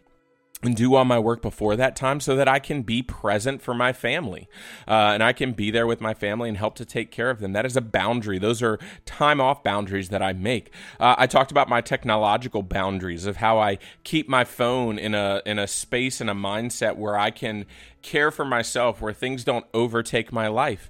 and 0.61 0.75
do 0.75 0.93
all 0.93 1.05
my 1.05 1.17
work 1.17 1.41
before 1.41 1.77
that 1.77 1.95
time 1.95 2.19
so 2.19 2.35
that 2.35 2.47
I 2.49 2.59
can 2.59 2.81
be 2.81 3.01
present 3.01 3.61
for 3.61 3.73
my 3.73 3.93
family 3.93 4.49
uh, 4.89 5.11
and 5.13 5.23
I 5.23 5.31
can 5.31 5.53
be 5.53 5.71
there 5.71 5.87
with 5.87 6.01
my 6.01 6.13
family 6.13 6.49
and 6.49 6.57
help 6.57 6.75
to 6.75 6.85
take 6.85 7.11
care 7.11 7.29
of 7.29 7.39
them. 7.39 7.53
That 7.53 7.65
is 7.65 7.77
a 7.77 7.81
boundary. 7.81 8.39
Those 8.39 8.61
are 8.61 8.77
time 9.05 9.39
off 9.39 9.63
boundaries 9.63 10.09
that 10.09 10.21
I 10.21 10.33
make. 10.33 10.73
Uh, 10.99 11.15
I 11.17 11.27
talked 11.27 11.51
about 11.51 11.69
my 11.69 11.79
technological 11.79 12.61
boundaries 12.61 13.25
of 13.25 13.37
how 13.37 13.57
I 13.57 13.77
keep 14.03 14.27
my 14.27 14.43
phone 14.43 14.99
in 14.99 15.15
a 15.15 15.41
in 15.45 15.59
a 15.59 15.67
space 15.67 16.19
and 16.19 16.29
a 16.29 16.33
mindset 16.33 16.97
where 16.97 17.17
I 17.17 17.31
can 17.31 17.65
care 18.01 18.31
for 18.31 18.45
myself, 18.45 19.01
where 19.01 19.13
things 19.13 19.43
don't 19.43 19.65
overtake 19.73 20.31
my 20.31 20.47
life. 20.47 20.89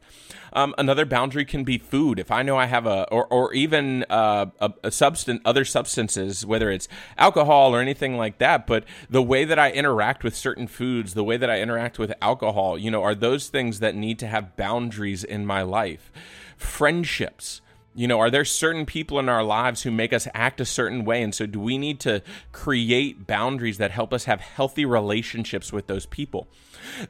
Um, 0.53 0.73
another 0.77 1.05
boundary 1.05 1.45
can 1.45 1.63
be 1.63 1.77
food. 1.77 2.19
If 2.19 2.31
I 2.31 2.41
know 2.41 2.57
I 2.57 2.65
have 2.65 2.85
a, 2.85 3.07
or, 3.11 3.27
or 3.27 3.53
even 3.53 4.03
uh, 4.09 4.47
a, 4.59 4.73
a 4.85 4.91
substance, 4.91 5.41
other 5.45 5.65
substances, 5.65 6.45
whether 6.45 6.71
it's 6.71 6.87
alcohol 7.17 7.75
or 7.75 7.81
anything 7.81 8.17
like 8.17 8.39
that, 8.39 8.65
but 8.65 8.83
the 9.09 9.21
way 9.21 9.45
that 9.45 9.59
I 9.59 9.71
interact 9.71 10.23
with 10.23 10.35
certain 10.35 10.67
foods, 10.67 11.13
the 11.13 11.23
way 11.23 11.37
that 11.37 11.49
I 11.49 11.61
interact 11.61 11.99
with 11.99 12.13
alcohol, 12.21 12.77
you 12.77 12.89
know, 12.89 13.03
are 13.03 13.15
those 13.15 13.49
things 13.49 13.79
that 13.79 13.95
need 13.95 14.19
to 14.19 14.27
have 14.27 14.55
boundaries 14.55 15.23
in 15.23 15.45
my 15.45 15.61
life. 15.61 16.11
Friendships 16.57 17.61
you 17.99 18.07
know, 18.07 18.17
are 18.17 18.31
there 18.31 18.45
certain 18.45 18.85
people 18.85 19.19
in 19.19 19.27
our 19.27 19.43
lives 19.43 19.83
who 19.83 19.91
make 19.91 20.13
us 20.13 20.25
act 20.33 20.61
a 20.61 20.65
certain 20.65 21.03
way? 21.03 21.21
And 21.21 21.35
so, 21.35 21.45
do 21.45 21.59
we 21.59 21.77
need 21.77 21.99
to 21.99 22.23
create 22.53 23.27
boundaries 23.27 23.77
that 23.77 23.91
help 23.91 24.13
us 24.13 24.23
have 24.23 24.39
healthy 24.39 24.85
relationships 24.85 25.73
with 25.73 25.87
those 25.87 26.05
people? 26.05 26.47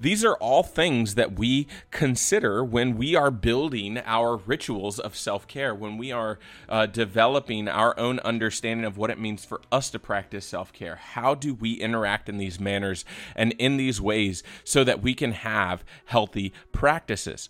These 0.02 0.26
are 0.26 0.34
all 0.38 0.64
things 0.64 1.14
that 1.14 1.38
we 1.38 1.68
consider 1.92 2.64
when 2.64 2.98
we 2.98 3.14
are 3.16 3.30
building 3.30 4.00
our 4.04 4.38
rituals 4.38 4.98
of 4.98 5.16
self 5.16 5.48
care, 5.48 5.76
when 5.76 6.00
we 6.00 6.12
are 6.12 6.40
uh, 6.68 6.88
developing 6.88 7.68
our 7.68 7.98
own 8.00 8.18
understanding 8.22 8.84
of 8.84 8.98
what 8.98 9.12
it 9.12 9.20
means 9.20 9.46
for 9.46 9.62
us 9.72 9.92
to 9.92 10.00
practice 10.00 10.48
self 10.48 10.74
care. 10.74 10.96
How 10.96 11.36
do 11.36 11.54
we 11.54 11.74
interact 11.74 12.30
in 12.30 12.40
these 12.40 12.60
manners 12.60 13.06
and 13.36 13.52
in 13.60 13.78
these 13.78 14.02
ways 14.02 14.42
so 14.64 14.84
that 14.84 15.04
we 15.04 15.14
can 15.14 15.34
have 15.34 15.84
healthy 16.06 16.52
practices? 16.72 17.50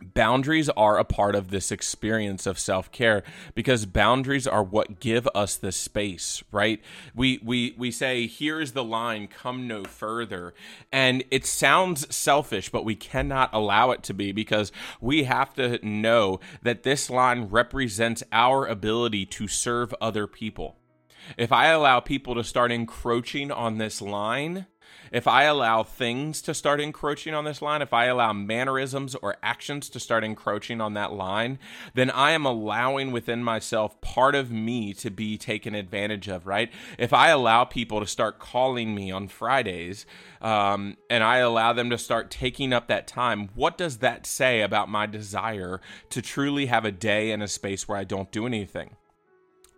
Boundaries 0.00 0.68
are 0.70 0.98
a 0.98 1.04
part 1.04 1.34
of 1.34 1.50
this 1.50 1.70
experience 1.72 2.46
of 2.46 2.58
self-care 2.58 3.22
because 3.54 3.86
boundaries 3.86 4.46
are 4.46 4.62
what 4.62 5.00
give 5.00 5.28
us 5.34 5.56
the 5.56 5.72
space 5.72 6.42
right? 6.52 6.80
We 7.14 7.40
we 7.42 7.74
we 7.76 7.90
say 7.90 8.26
here's 8.26 8.72
the 8.72 8.84
line 8.84 9.28
come 9.28 9.66
no 9.66 9.84
further. 9.84 10.54
And 10.92 11.24
it 11.30 11.46
sounds 11.46 12.14
selfish 12.14 12.70
but 12.70 12.84
we 12.84 12.94
cannot 12.94 13.50
allow 13.52 13.90
it 13.90 14.02
to 14.04 14.14
be 14.14 14.32
because 14.32 14.72
we 15.00 15.24
have 15.24 15.54
to 15.54 15.84
know 15.86 16.40
that 16.62 16.82
this 16.82 17.10
line 17.10 17.44
represents 17.44 18.22
our 18.32 18.66
ability 18.66 19.26
to 19.26 19.48
serve 19.48 19.94
other 20.00 20.26
people. 20.26 20.76
If 21.36 21.52
i 21.52 21.66
allow 21.66 22.00
people 22.00 22.34
to 22.34 22.44
start 22.44 22.70
encroaching 22.70 23.50
on 23.50 23.78
this 23.78 24.00
line 24.00 24.66
if 25.16 25.26
I 25.26 25.44
allow 25.44 25.82
things 25.82 26.42
to 26.42 26.52
start 26.52 26.78
encroaching 26.78 27.32
on 27.32 27.46
this 27.46 27.62
line, 27.62 27.80
if 27.80 27.94
I 27.94 28.04
allow 28.04 28.34
mannerisms 28.34 29.14
or 29.14 29.38
actions 29.42 29.88
to 29.88 29.98
start 29.98 30.22
encroaching 30.24 30.78
on 30.78 30.92
that 30.92 31.10
line, 31.10 31.58
then 31.94 32.10
I 32.10 32.32
am 32.32 32.44
allowing 32.44 33.12
within 33.12 33.42
myself 33.42 33.98
part 34.02 34.34
of 34.34 34.50
me 34.50 34.92
to 34.92 35.08
be 35.08 35.38
taken 35.38 35.74
advantage 35.74 36.28
of, 36.28 36.46
right? 36.46 36.70
If 36.98 37.14
I 37.14 37.28
allow 37.28 37.64
people 37.64 38.00
to 38.00 38.06
start 38.06 38.38
calling 38.38 38.94
me 38.94 39.10
on 39.10 39.28
Fridays 39.28 40.04
um, 40.42 40.98
and 41.08 41.24
I 41.24 41.38
allow 41.38 41.72
them 41.72 41.88
to 41.88 41.96
start 41.96 42.30
taking 42.30 42.74
up 42.74 42.86
that 42.88 43.06
time, 43.06 43.48
what 43.54 43.78
does 43.78 44.00
that 44.00 44.26
say 44.26 44.60
about 44.60 44.90
my 44.90 45.06
desire 45.06 45.80
to 46.10 46.20
truly 46.20 46.66
have 46.66 46.84
a 46.84 46.92
day 46.92 47.30
and 47.30 47.42
a 47.42 47.48
space 47.48 47.88
where 47.88 47.96
I 47.96 48.04
don't 48.04 48.30
do 48.30 48.44
anything? 48.44 48.96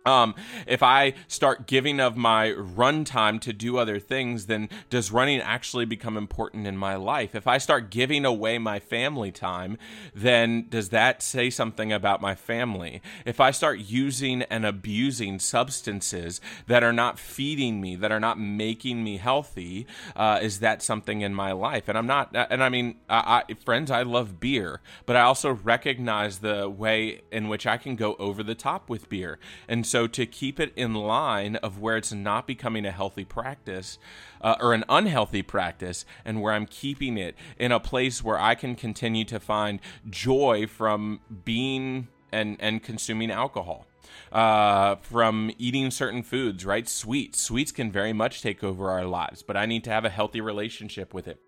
Um, 0.09 0.33
if 0.65 0.81
I 0.81 1.13
start 1.27 1.67
giving 1.67 1.99
of 1.99 2.17
my 2.17 2.51
run 2.51 3.05
time 3.05 3.37
to 3.41 3.53
do 3.53 3.77
other 3.77 3.99
things, 3.99 4.47
then 4.47 4.69
does 4.89 5.11
running 5.11 5.39
actually 5.39 5.85
become 5.85 6.17
important 6.17 6.65
in 6.65 6.75
my 6.75 6.95
life? 6.95 7.35
If 7.35 7.45
I 7.45 7.59
start 7.59 7.91
giving 7.91 8.25
away 8.25 8.57
my 8.57 8.79
family 8.79 9.31
time, 9.31 9.77
then 10.15 10.65
does 10.69 10.89
that 10.89 11.21
say 11.21 11.51
something 11.51 11.93
about 11.93 12.21
my 12.21 12.33
family? 12.33 13.03
If 13.23 13.39
I 13.39 13.51
start 13.51 13.79
using 13.79 14.41
and 14.43 14.65
abusing 14.65 15.37
substances 15.37 16.41
that 16.65 16.83
are 16.83 16.93
not 16.93 17.19
feeding 17.19 17.79
me, 17.79 17.95
that 17.97 18.11
are 18.11 18.19
not 18.19 18.39
making 18.39 19.03
me 19.03 19.17
healthy, 19.17 19.85
uh, 20.15 20.39
is 20.41 20.59
that 20.59 20.81
something 20.81 21.21
in 21.21 21.35
my 21.35 21.51
life? 21.51 21.87
And 21.87 21.97
I'm 21.97 22.07
not, 22.07 22.35
uh, 22.35 22.47
and 22.49 22.63
I 22.63 22.69
mean, 22.69 22.95
I, 23.07 23.43
I, 23.47 23.53
friends, 23.53 23.91
I 23.91 24.01
love 24.01 24.39
beer, 24.39 24.81
but 25.05 25.15
I 25.15 25.21
also 25.21 25.51
recognize 25.51 26.39
the 26.39 26.67
way 26.67 27.21
in 27.31 27.47
which 27.47 27.67
I 27.67 27.77
can 27.77 27.95
go 27.95 28.15
over 28.15 28.41
the 28.41 28.55
top 28.55 28.89
with 28.89 29.07
beer. 29.07 29.37
And 29.67 29.85
so 29.85 29.98
to 30.07 30.25
keep 30.25 30.59
it 30.59 30.73
in 30.75 30.93
line 30.93 31.55
of 31.57 31.79
where 31.79 31.97
it's 31.97 32.13
not 32.13 32.47
becoming 32.47 32.85
a 32.85 32.91
healthy 32.91 33.25
practice 33.25 33.97
uh, 34.41 34.55
or 34.59 34.73
an 34.73 34.83
unhealthy 34.89 35.41
practice, 35.41 36.05
and 36.25 36.41
where 36.41 36.53
I'm 36.53 36.65
keeping 36.65 37.17
it 37.17 37.35
in 37.57 37.71
a 37.71 37.79
place 37.79 38.23
where 38.23 38.39
I 38.39 38.55
can 38.55 38.75
continue 38.75 39.25
to 39.25 39.39
find 39.39 39.79
joy 40.09 40.67
from 40.67 41.19
being 41.43 42.07
and 42.31 42.57
and 42.59 42.83
consuming 42.83 43.31
alcohol 43.31 43.87
uh, 44.31 44.95
from 44.97 45.51
eating 45.57 45.91
certain 45.91 46.23
foods, 46.23 46.65
right? 46.65 46.87
Sweets. 46.87 47.41
Sweets 47.41 47.71
can 47.71 47.91
very 47.91 48.13
much 48.13 48.41
take 48.41 48.63
over 48.63 48.89
our 48.89 49.05
lives, 49.05 49.43
but 49.43 49.57
I 49.57 49.65
need 49.65 49.83
to 49.85 49.89
have 49.89 50.05
a 50.05 50.09
healthy 50.09 50.41
relationship 50.41 51.13
with 51.13 51.27
it. 51.27 51.39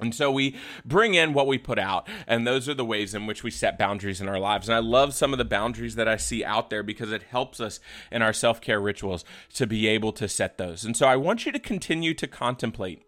And 0.00 0.14
so 0.14 0.30
we 0.30 0.56
bring 0.84 1.14
in 1.14 1.32
what 1.32 1.46
we 1.46 1.58
put 1.58 1.78
out, 1.78 2.08
and 2.26 2.46
those 2.46 2.68
are 2.68 2.74
the 2.74 2.84
ways 2.84 3.14
in 3.14 3.26
which 3.26 3.42
we 3.42 3.50
set 3.50 3.78
boundaries 3.78 4.20
in 4.20 4.28
our 4.28 4.38
lives. 4.38 4.68
And 4.68 4.74
I 4.74 4.80
love 4.80 5.14
some 5.14 5.32
of 5.32 5.38
the 5.38 5.44
boundaries 5.44 5.94
that 5.94 6.08
I 6.08 6.16
see 6.16 6.44
out 6.44 6.70
there 6.70 6.82
because 6.82 7.12
it 7.12 7.24
helps 7.24 7.60
us 7.60 7.80
in 8.10 8.22
our 8.22 8.32
self 8.32 8.60
care 8.60 8.80
rituals 8.80 9.24
to 9.54 9.66
be 9.66 9.86
able 9.86 10.12
to 10.12 10.28
set 10.28 10.58
those. 10.58 10.84
And 10.84 10.96
so 10.96 11.06
I 11.06 11.16
want 11.16 11.46
you 11.46 11.52
to 11.52 11.58
continue 11.58 12.14
to 12.14 12.26
contemplate 12.26 13.02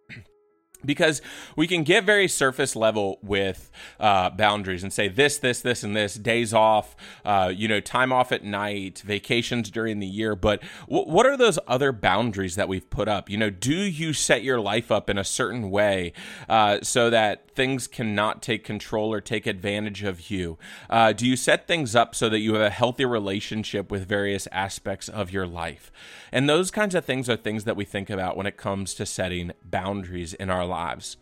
because 0.85 1.23
we 1.57 1.67
can 1.67 1.83
get 1.83 2.05
very 2.05 2.29
surface 2.29 2.77
level 2.77 3.19
with 3.23 3.71
uh, 3.99 4.31
boundaries 4.31 4.83
and 4.83 4.93
say 4.93 5.09
this 5.09 5.39
this 5.39 5.61
this 5.61 5.83
and 5.83 5.97
this 5.97 6.15
days 6.15 6.53
off 6.53 6.97
uh, 7.25 7.53
you 7.55 7.69
know 7.69 7.81
time 7.81 8.13
off 8.13 8.33
at 8.33 8.45
night 8.45 9.03
vacations 9.05 9.71
during 9.71 10.01
the 10.01 10.07
year. 10.07 10.35
But 10.37 10.63
w- 10.89 11.11
what 11.11 11.27
are 11.27 11.37
those 11.37 11.59
other 11.67 11.93
boundaries 11.93 12.57
that 12.57 12.69
we've 12.69 12.89
put 12.89 13.09
up? 13.09 13.31
You 13.31 13.39
know 13.39 13.51
do 13.51 13.75
you 13.75 14.13
set 14.13 14.43
your 14.43 14.61
life 14.61 14.91
up 14.91 15.09
in 15.11 15.19
a 15.19 15.25
certain 15.25 15.71
way 15.71 16.13
uh, 16.49 16.81
so 16.83 17.11
that 17.11 17.51
things 17.51 17.87
cannot 17.87 18.43
take 18.43 18.63
control 18.63 19.13
or 19.13 19.21
take 19.21 19.47
advantage 19.47 20.03
of 20.03 20.31
you? 20.31 20.59
Uh, 20.91 21.13
do 21.13 21.27
you 21.27 21.37
set 21.37 21.67
things 21.67 21.97
up 21.97 22.15
so 22.15 22.29
that 22.29 22.41
you 22.41 22.55
have 22.55 22.63
a 22.63 22.71
healthy 22.71 23.05
relationship 23.05 23.91
with 23.91 24.07
various 24.07 24.47
aspects 24.53 25.09
of 25.09 25.33
your 25.33 25.47
life? 25.47 25.91
And 26.31 26.49
those 26.49 26.71
kinds 26.71 26.95
of 26.95 27.05
things 27.05 27.31
are 27.31 27.37
things 27.37 27.65
that 27.65 27.77
we 27.77 27.85
think 27.85 28.11
about 28.11 28.37
when 28.37 28.47
it 28.47 28.57
comes 28.57 28.95
to 28.95 29.07
setting 29.07 29.53
boundaries 29.65 30.35
in 30.35 30.51
our 30.51 30.66
lives. 30.67 31.17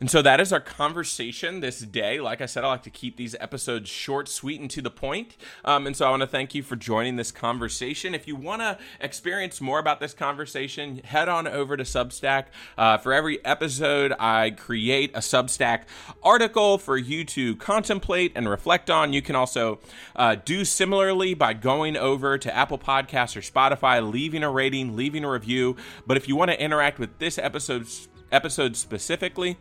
And 0.00 0.10
so 0.10 0.22
that 0.22 0.40
is 0.40 0.52
our 0.52 0.60
conversation 0.60 1.60
this 1.60 1.78
day. 1.80 2.20
Like 2.20 2.40
I 2.40 2.46
said, 2.46 2.64
I 2.64 2.68
like 2.68 2.82
to 2.82 2.90
keep 2.90 3.16
these 3.16 3.36
episodes 3.38 3.88
short, 3.88 4.28
sweet, 4.28 4.60
and 4.60 4.68
to 4.70 4.82
the 4.82 4.90
point. 4.90 5.36
Um, 5.64 5.86
and 5.86 5.96
so 5.96 6.06
I 6.06 6.10
want 6.10 6.22
to 6.22 6.26
thank 6.26 6.54
you 6.54 6.62
for 6.62 6.74
joining 6.76 7.16
this 7.16 7.30
conversation. 7.30 8.14
If 8.14 8.26
you 8.26 8.34
want 8.34 8.60
to 8.60 8.76
experience 9.00 9.60
more 9.60 9.78
about 9.78 10.00
this 10.00 10.12
conversation, 10.12 10.98
head 11.04 11.28
on 11.28 11.46
over 11.46 11.76
to 11.76 11.84
Substack. 11.84 12.46
Uh, 12.76 12.98
for 12.98 13.12
every 13.12 13.42
episode, 13.44 14.12
I 14.18 14.50
create 14.50 15.12
a 15.14 15.20
Substack 15.20 15.84
article 16.22 16.76
for 16.76 16.98
you 16.98 17.24
to 17.26 17.54
contemplate 17.56 18.32
and 18.34 18.48
reflect 18.48 18.90
on. 18.90 19.12
You 19.12 19.22
can 19.22 19.36
also 19.36 19.78
uh, 20.16 20.34
do 20.44 20.64
similarly 20.64 21.34
by 21.34 21.54
going 21.54 21.96
over 21.96 22.36
to 22.36 22.54
Apple 22.54 22.78
Podcasts 22.78 23.36
or 23.36 23.40
Spotify, 23.40 24.06
leaving 24.12 24.42
a 24.42 24.50
rating, 24.50 24.96
leaving 24.96 25.24
a 25.24 25.30
review. 25.30 25.76
But 26.06 26.16
if 26.16 26.28
you 26.28 26.34
want 26.34 26.50
to 26.50 26.60
interact 26.60 26.98
with 26.98 27.18
this 27.20 27.38
episode, 27.38 27.86
episode 28.34 28.76
specifically, 28.76 29.56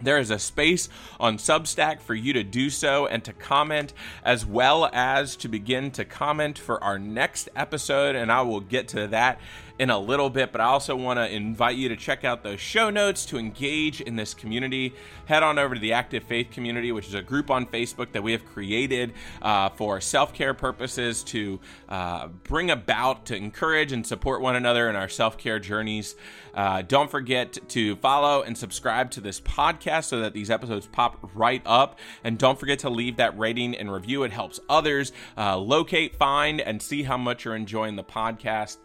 there 0.00 0.18
is 0.18 0.30
a 0.30 0.38
space 0.38 0.88
on 1.20 1.38
Substack 1.38 2.00
for 2.00 2.14
you 2.14 2.32
to 2.32 2.42
do 2.42 2.70
so 2.70 3.06
and 3.06 3.22
to 3.24 3.32
comment, 3.32 3.92
as 4.24 4.44
well 4.44 4.90
as 4.92 5.36
to 5.36 5.48
begin 5.48 5.92
to 5.92 6.04
comment 6.04 6.58
for 6.58 6.82
our 6.82 6.98
next 6.98 7.48
episode. 7.54 8.16
And 8.16 8.32
I 8.32 8.42
will 8.42 8.60
get 8.60 8.88
to 8.88 9.06
that 9.08 9.38
in 9.78 9.90
a 9.90 9.98
little 9.98 10.30
bit, 10.30 10.52
but 10.52 10.60
I 10.60 10.64
also 10.64 10.94
want 10.94 11.18
to 11.18 11.28
invite 11.28 11.76
you 11.76 11.88
to 11.88 11.96
check 11.96 12.24
out 12.24 12.42
those 12.42 12.60
show 12.60 12.90
notes 12.90 13.24
to 13.26 13.38
engage 13.38 14.00
in 14.00 14.16
this 14.16 14.34
community. 14.34 14.94
Head 15.26 15.42
on 15.42 15.58
over 15.58 15.74
to 15.74 15.80
the 15.80 15.92
Active 15.92 16.24
Faith 16.24 16.50
Community, 16.50 16.92
which 16.92 17.08
is 17.08 17.14
a 17.14 17.22
group 17.22 17.50
on 17.50 17.66
Facebook 17.66 18.12
that 18.12 18.22
we 18.22 18.32
have 18.32 18.44
created 18.44 19.12
uh, 19.40 19.70
for 19.70 20.00
self 20.00 20.32
care 20.34 20.54
purposes 20.54 21.22
to 21.24 21.60
uh, 21.88 22.28
bring 22.44 22.70
about, 22.70 23.26
to 23.26 23.36
encourage 23.36 23.92
and 23.92 24.06
support 24.06 24.40
one 24.40 24.56
another 24.56 24.88
in 24.88 24.96
our 24.96 25.08
self 25.08 25.38
care 25.38 25.58
journeys. 25.58 26.14
Uh, 26.54 26.82
don't 26.82 27.10
forget 27.10 27.56
to 27.68 27.96
follow 27.96 28.42
and 28.42 28.56
subscribe 28.56 29.10
to 29.10 29.20
this 29.20 29.40
podcast 29.40 30.04
so 30.04 30.20
that 30.20 30.34
these 30.34 30.50
episodes 30.50 30.86
pop 30.86 31.30
right 31.34 31.62
up. 31.64 31.98
And 32.24 32.38
don't 32.38 32.58
forget 32.58 32.80
to 32.80 32.90
leave 32.90 33.16
that 33.16 33.36
rating 33.38 33.74
and 33.76 33.90
review. 33.92 34.22
It 34.24 34.32
helps 34.32 34.60
others 34.68 35.12
uh, 35.36 35.56
locate, 35.56 36.16
find, 36.16 36.60
and 36.60 36.80
see 36.82 37.02
how 37.02 37.16
much 37.16 37.44
you're 37.44 37.56
enjoying 37.56 37.96
the 37.96 38.04
podcast. 38.04 38.76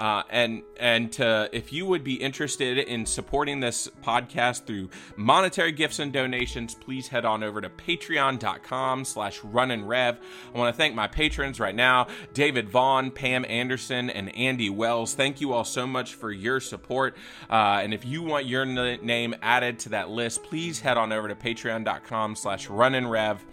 Uh, 0.00 0.22
and 0.30 0.62
and 0.78 1.12
to, 1.12 1.50
if 1.52 1.74
you 1.74 1.84
would 1.84 2.02
be 2.02 2.14
interested 2.14 2.78
in 2.78 3.04
supporting 3.04 3.60
this 3.60 3.86
podcast 4.02 4.64
through 4.64 4.88
monetary 5.14 5.72
gifts 5.72 5.98
and 5.98 6.10
donations, 6.10 6.74
please 6.74 7.08
head 7.08 7.26
on 7.26 7.42
over 7.42 7.60
to 7.60 7.68
patreon.com 7.68 9.04
slash 9.04 9.44
run 9.44 9.70
and 9.70 9.86
rev. 9.86 10.18
I 10.54 10.58
want 10.58 10.74
to 10.74 10.78
thank 10.78 10.94
my 10.94 11.06
patrons 11.06 11.60
right 11.60 11.74
now, 11.74 12.06
David 12.32 12.70
Vaughn, 12.70 13.10
Pam 13.10 13.44
Anderson, 13.46 14.08
and 14.08 14.34
Andy 14.34 14.70
Wells. 14.70 15.14
Thank 15.14 15.42
you 15.42 15.52
all 15.52 15.64
so 15.64 15.86
much 15.86 16.14
for 16.14 16.32
your 16.32 16.60
support. 16.60 17.14
Uh, 17.50 17.80
and 17.82 17.92
if 17.92 18.06
you 18.06 18.22
want 18.22 18.46
your 18.46 18.62
n- 18.62 19.04
name 19.04 19.34
added 19.42 19.78
to 19.80 19.90
that 19.90 20.08
list, 20.08 20.42
please 20.44 20.80
head 20.80 20.96
on 20.96 21.12
over 21.12 21.28
to 21.28 21.34
patreon.com 21.34 22.36
slash 22.36 22.70
run 22.70 22.94
and 22.94 23.10
rev. 23.10 23.44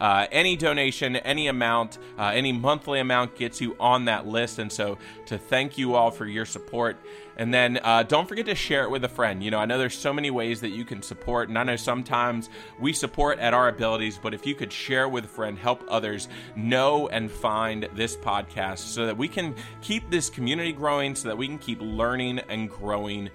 Uh, 0.00 0.26
any 0.30 0.56
donation, 0.56 1.16
any 1.16 1.48
amount, 1.48 1.98
uh, 2.18 2.26
any 2.26 2.52
monthly 2.52 3.00
amount 3.00 3.34
gets 3.34 3.60
you 3.60 3.76
on 3.80 4.04
that 4.04 4.26
list. 4.26 4.58
And 4.58 4.70
so 4.70 4.98
to 5.26 5.38
thank 5.38 5.78
you 5.78 5.95
all 5.96 6.10
for 6.10 6.26
your 6.26 6.44
support. 6.44 6.96
And 7.36 7.52
then 7.52 7.80
uh, 7.82 8.02
don't 8.04 8.28
forget 8.28 8.46
to 8.46 8.54
share 8.54 8.84
it 8.84 8.90
with 8.90 9.04
a 9.04 9.08
friend. 9.08 9.42
You 9.42 9.50
know, 9.50 9.58
I 9.58 9.66
know 9.66 9.78
there's 9.78 9.98
so 9.98 10.12
many 10.12 10.30
ways 10.30 10.60
that 10.60 10.70
you 10.70 10.84
can 10.84 11.02
support, 11.02 11.48
and 11.48 11.58
I 11.58 11.64
know 11.64 11.76
sometimes 11.76 12.48
we 12.78 12.92
support 12.92 13.38
at 13.38 13.52
our 13.52 13.68
abilities, 13.68 14.18
but 14.22 14.32
if 14.32 14.46
you 14.46 14.54
could 14.54 14.72
share 14.72 15.08
with 15.08 15.24
a 15.24 15.28
friend, 15.28 15.58
help 15.58 15.84
others 15.88 16.28
know 16.54 17.08
and 17.08 17.30
find 17.30 17.88
this 17.94 18.16
podcast 18.16 18.78
so 18.78 19.06
that 19.06 19.16
we 19.16 19.28
can 19.28 19.54
keep 19.82 20.08
this 20.10 20.30
community 20.30 20.72
growing, 20.72 21.14
so 21.14 21.28
that 21.28 21.36
we 21.36 21.46
can 21.46 21.58
keep 21.58 21.80
learning 21.80 22.38
and 22.48 22.70
growing 22.70 23.28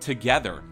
together. 0.00 0.62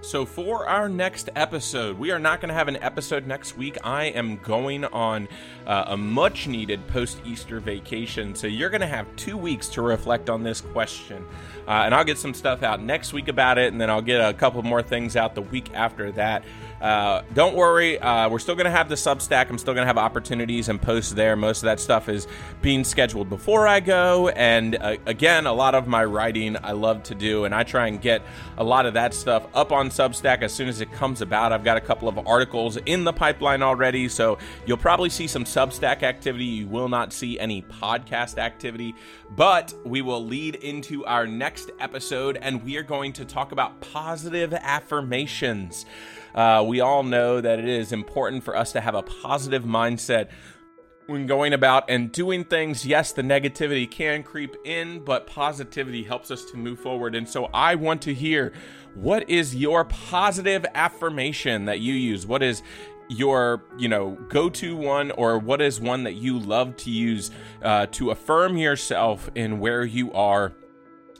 So, 0.00 0.24
for 0.24 0.66
our 0.68 0.88
next 0.88 1.28
episode, 1.34 1.98
we 1.98 2.12
are 2.12 2.20
not 2.20 2.40
going 2.40 2.50
to 2.50 2.54
have 2.54 2.68
an 2.68 2.76
episode 2.76 3.26
next 3.26 3.56
week. 3.56 3.76
I 3.82 4.04
am 4.04 4.36
going 4.36 4.84
on 4.84 5.26
uh, 5.66 5.86
a 5.88 5.96
much 5.96 6.46
needed 6.46 6.86
post 6.86 7.20
Easter 7.24 7.58
vacation. 7.58 8.36
So, 8.36 8.46
you're 8.46 8.70
going 8.70 8.80
to 8.80 8.86
have 8.86 9.06
two 9.16 9.36
weeks 9.36 9.68
to 9.70 9.82
reflect 9.82 10.30
on 10.30 10.44
this 10.44 10.60
question. 10.60 11.26
Uh, 11.66 11.82
and 11.84 11.94
I'll 11.94 12.04
get 12.04 12.16
some 12.16 12.32
stuff 12.32 12.62
out 12.62 12.80
next 12.80 13.12
week 13.12 13.26
about 13.26 13.58
it, 13.58 13.72
and 13.72 13.80
then 13.80 13.90
I'll 13.90 14.00
get 14.00 14.26
a 14.26 14.32
couple 14.32 14.62
more 14.62 14.82
things 14.82 15.16
out 15.16 15.34
the 15.34 15.42
week 15.42 15.74
after 15.74 16.12
that. 16.12 16.44
Uh, 16.80 17.22
don't 17.34 17.56
worry, 17.56 17.98
uh, 17.98 18.28
we're 18.28 18.38
still 18.38 18.54
going 18.54 18.64
to 18.64 18.70
have 18.70 18.88
the 18.88 18.94
Substack. 18.94 19.50
I'm 19.50 19.58
still 19.58 19.74
going 19.74 19.82
to 19.82 19.86
have 19.86 19.98
opportunities 19.98 20.68
and 20.68 20.80
posts 20.80 21.12
there. 21.12 21.34
Most 21.34 21.58
of 21.58 21.64
that 21.64 21.80
stuff 21.80 22.08
is 22.08 22.28
being 22.62 22.84
scheduled 22.84 23.28
before 23.28 23.66
I 23.66 23.80
go. 23.80 24.28
And 24.28 24.76
uh, 24.76 24.96
again, 25.06 25.46
a 25.46 25.52
lot 25.52 25.74
of 25.74 25.88
my 25.88 26.04
writing 26.04 26.56
I 26.62 26.72
love 26.72 27.02
to 27.04 27.14
do, 27.14 27.44
and 27.44 27.54
I 27.54 27.64
try 27.64 27.88
and 27.88 28.00
get 28.00 28.22
a 28.56 28.64
lot 28.64 28.86
of 28.86 28.94
that 28.94 29.12
stuff 29.12 29.46
up 29.54 29.72
on 29.72 29.88
Substack 29.90 30.42
as 30.42 30.52
soon 30.52 30.68
as 30.68 30.80
it 30.80 30.92
comes 30.92 31.20
about. 31.20 31.52
I've 31.52 31.64
got 31.64 31.76
a 31.76 31.80
couple 31.80 32.08
of 32.08 32.26
articles 32.26 32.76
in 32.86 33.04
the 33.04 33.12
pipeline 33.12 33.62
already, 33.62 34.08
so 34.08 34.38
you'll 34.66 34.76
probably 34.76 35.10
see 35.10 35.26
some 35.26 35.44
Substack 35.44 36.04
activity. 36.04 36.44
You 36.44 36.68
will 36.68 36.88
not 36.88 37.12
see 37.12 37.40
any 37.40 37.62
podcast 37.62 38.38
activity, 38.38 38.94
but 39.30 39.74
we 39.84 40.00
will 40.00 40.24
lead 40.24 40.54
into 40.56 41.04
our 41.06 41.26
next 41.26 41.72
episode, 41.80 42.38
and 42.40 42.62
we 42.64 42.76
are 42.76 42.82
going 42.84 43.12
to 43.14 43.24
talk 43.24 43.50
about 43.50 43.80
positive 43.80 44.54
affirmations. 44.54 45.84
Uh, 46.34 46.62
we 46.68 46.80
all 46.80 47.02
know 47.02 47.40
that 47.40 47.58
it 47.58 47.68
is 47.68 47.92
important 47.92 48.44
for 48.44 48.56
us 48.56 48.72
to 48.72 48.80
have 48.80 48.94
a 48.94 49.02
positive 49.02 49.64
mindset 49.64 50.28
when 51.06 51.26
going 51.26 51.54
about 51.54 51.88
and 51.88 52.12
doing 52.12 52.44
things. 52.44 52.84
Yes, 52.84 53.12
the 53.12 53.22
negativity 53.22 53.90
can 53.90 54.22
creep 54.22 54.54
in, 54.64 55.02
but 55.04 55.26
positivity 55.26 56.04
helps 56.04 56.30
us 56.30 56.44
to 56.50 56.56
move 56.58 56.78
forward. 56.78 57.14
And 57.14 57.26
so 57.26 57.46
I 57.46 57.74
want 57.74 58.02
to 58.02 58.14
hear 58.14 58.52
what 58.94 59.28
is 59.30 59.56
your 59.56 59.86
positive 59.86 60.66
affirmation 60.74 61.64
that 61.64 61.80
you 61.80 61.94
use? 61.94 62.26
What 62.26 62.42
is 62.42 62.62
your 63.08 63.64
you 63.78 63.88
know 63.88 64.18
go-to 64.28 64.76
one 64.76 65.10
or 65.12 65.38
what 65.38 65.62
is 65.62 65.80
one 65.80 66.04
that 66.04 66.16
you 66.16 66.38
love 66.38 66.76
to 66.76 66.90
use 66.90 67.30
uh, 67.62 67.86
to 67.86 68.10
affirm 68.10 68.58
yourself 68.58 69.30
in 69.34 69.58
where 69.58 69.82
you 69.82 70.12
are 70.12 70.52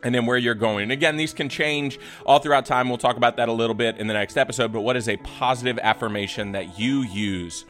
and 0.03 0.15
then 0.15 0.27
where 0.27 0.39
you're 0.39 0.55
going. 0.55 0.85
And 0.85 0.93
again, 0.93 1.17
these 1.17 1.33
can 1.33 1.49
change 1.49 1.99
all 2.25 2.39
throughout 2.39 2.67
time. 2.67 2.89
We'll 2.89 2.99
talk 2.99 3.17
about 3.17 3.37
that 3.37 3.49
a 3.49 3.53
little 3.53 3.75
bit 3.75 3.99
in 3.99 4.07
the 4.07 4.15
next 4.15 4.37
episode. 4.37 4.73
But 4.73 4.81
what 4.83 4.97
is 4.97 5.09
a 5.09 5.17
positive 5.19 5.79
affirmation 5.81 6.53
that 6.53 6.79
you 6.79 7.03
use? 7.03 7.65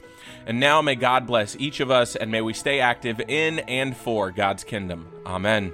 And 0.46 0.60
now 0.60 0.80
may 0.80 0.94
God 0.94 1.26
bless 1.26 1.56
each 1.56 1.80
of 1.80 1.90
us 1.90 2.16
and 2.16 2.30
may 2.30 2.40
we 2.40 2.54
stay 2.54 2.80
active 2.80 3.20
in 3.20 3.58
and 3.60 3.96
for 3.96 4.30
God's 4.30 4.64
kingdom. 4.64 5.06
Amen. 5.26 5.72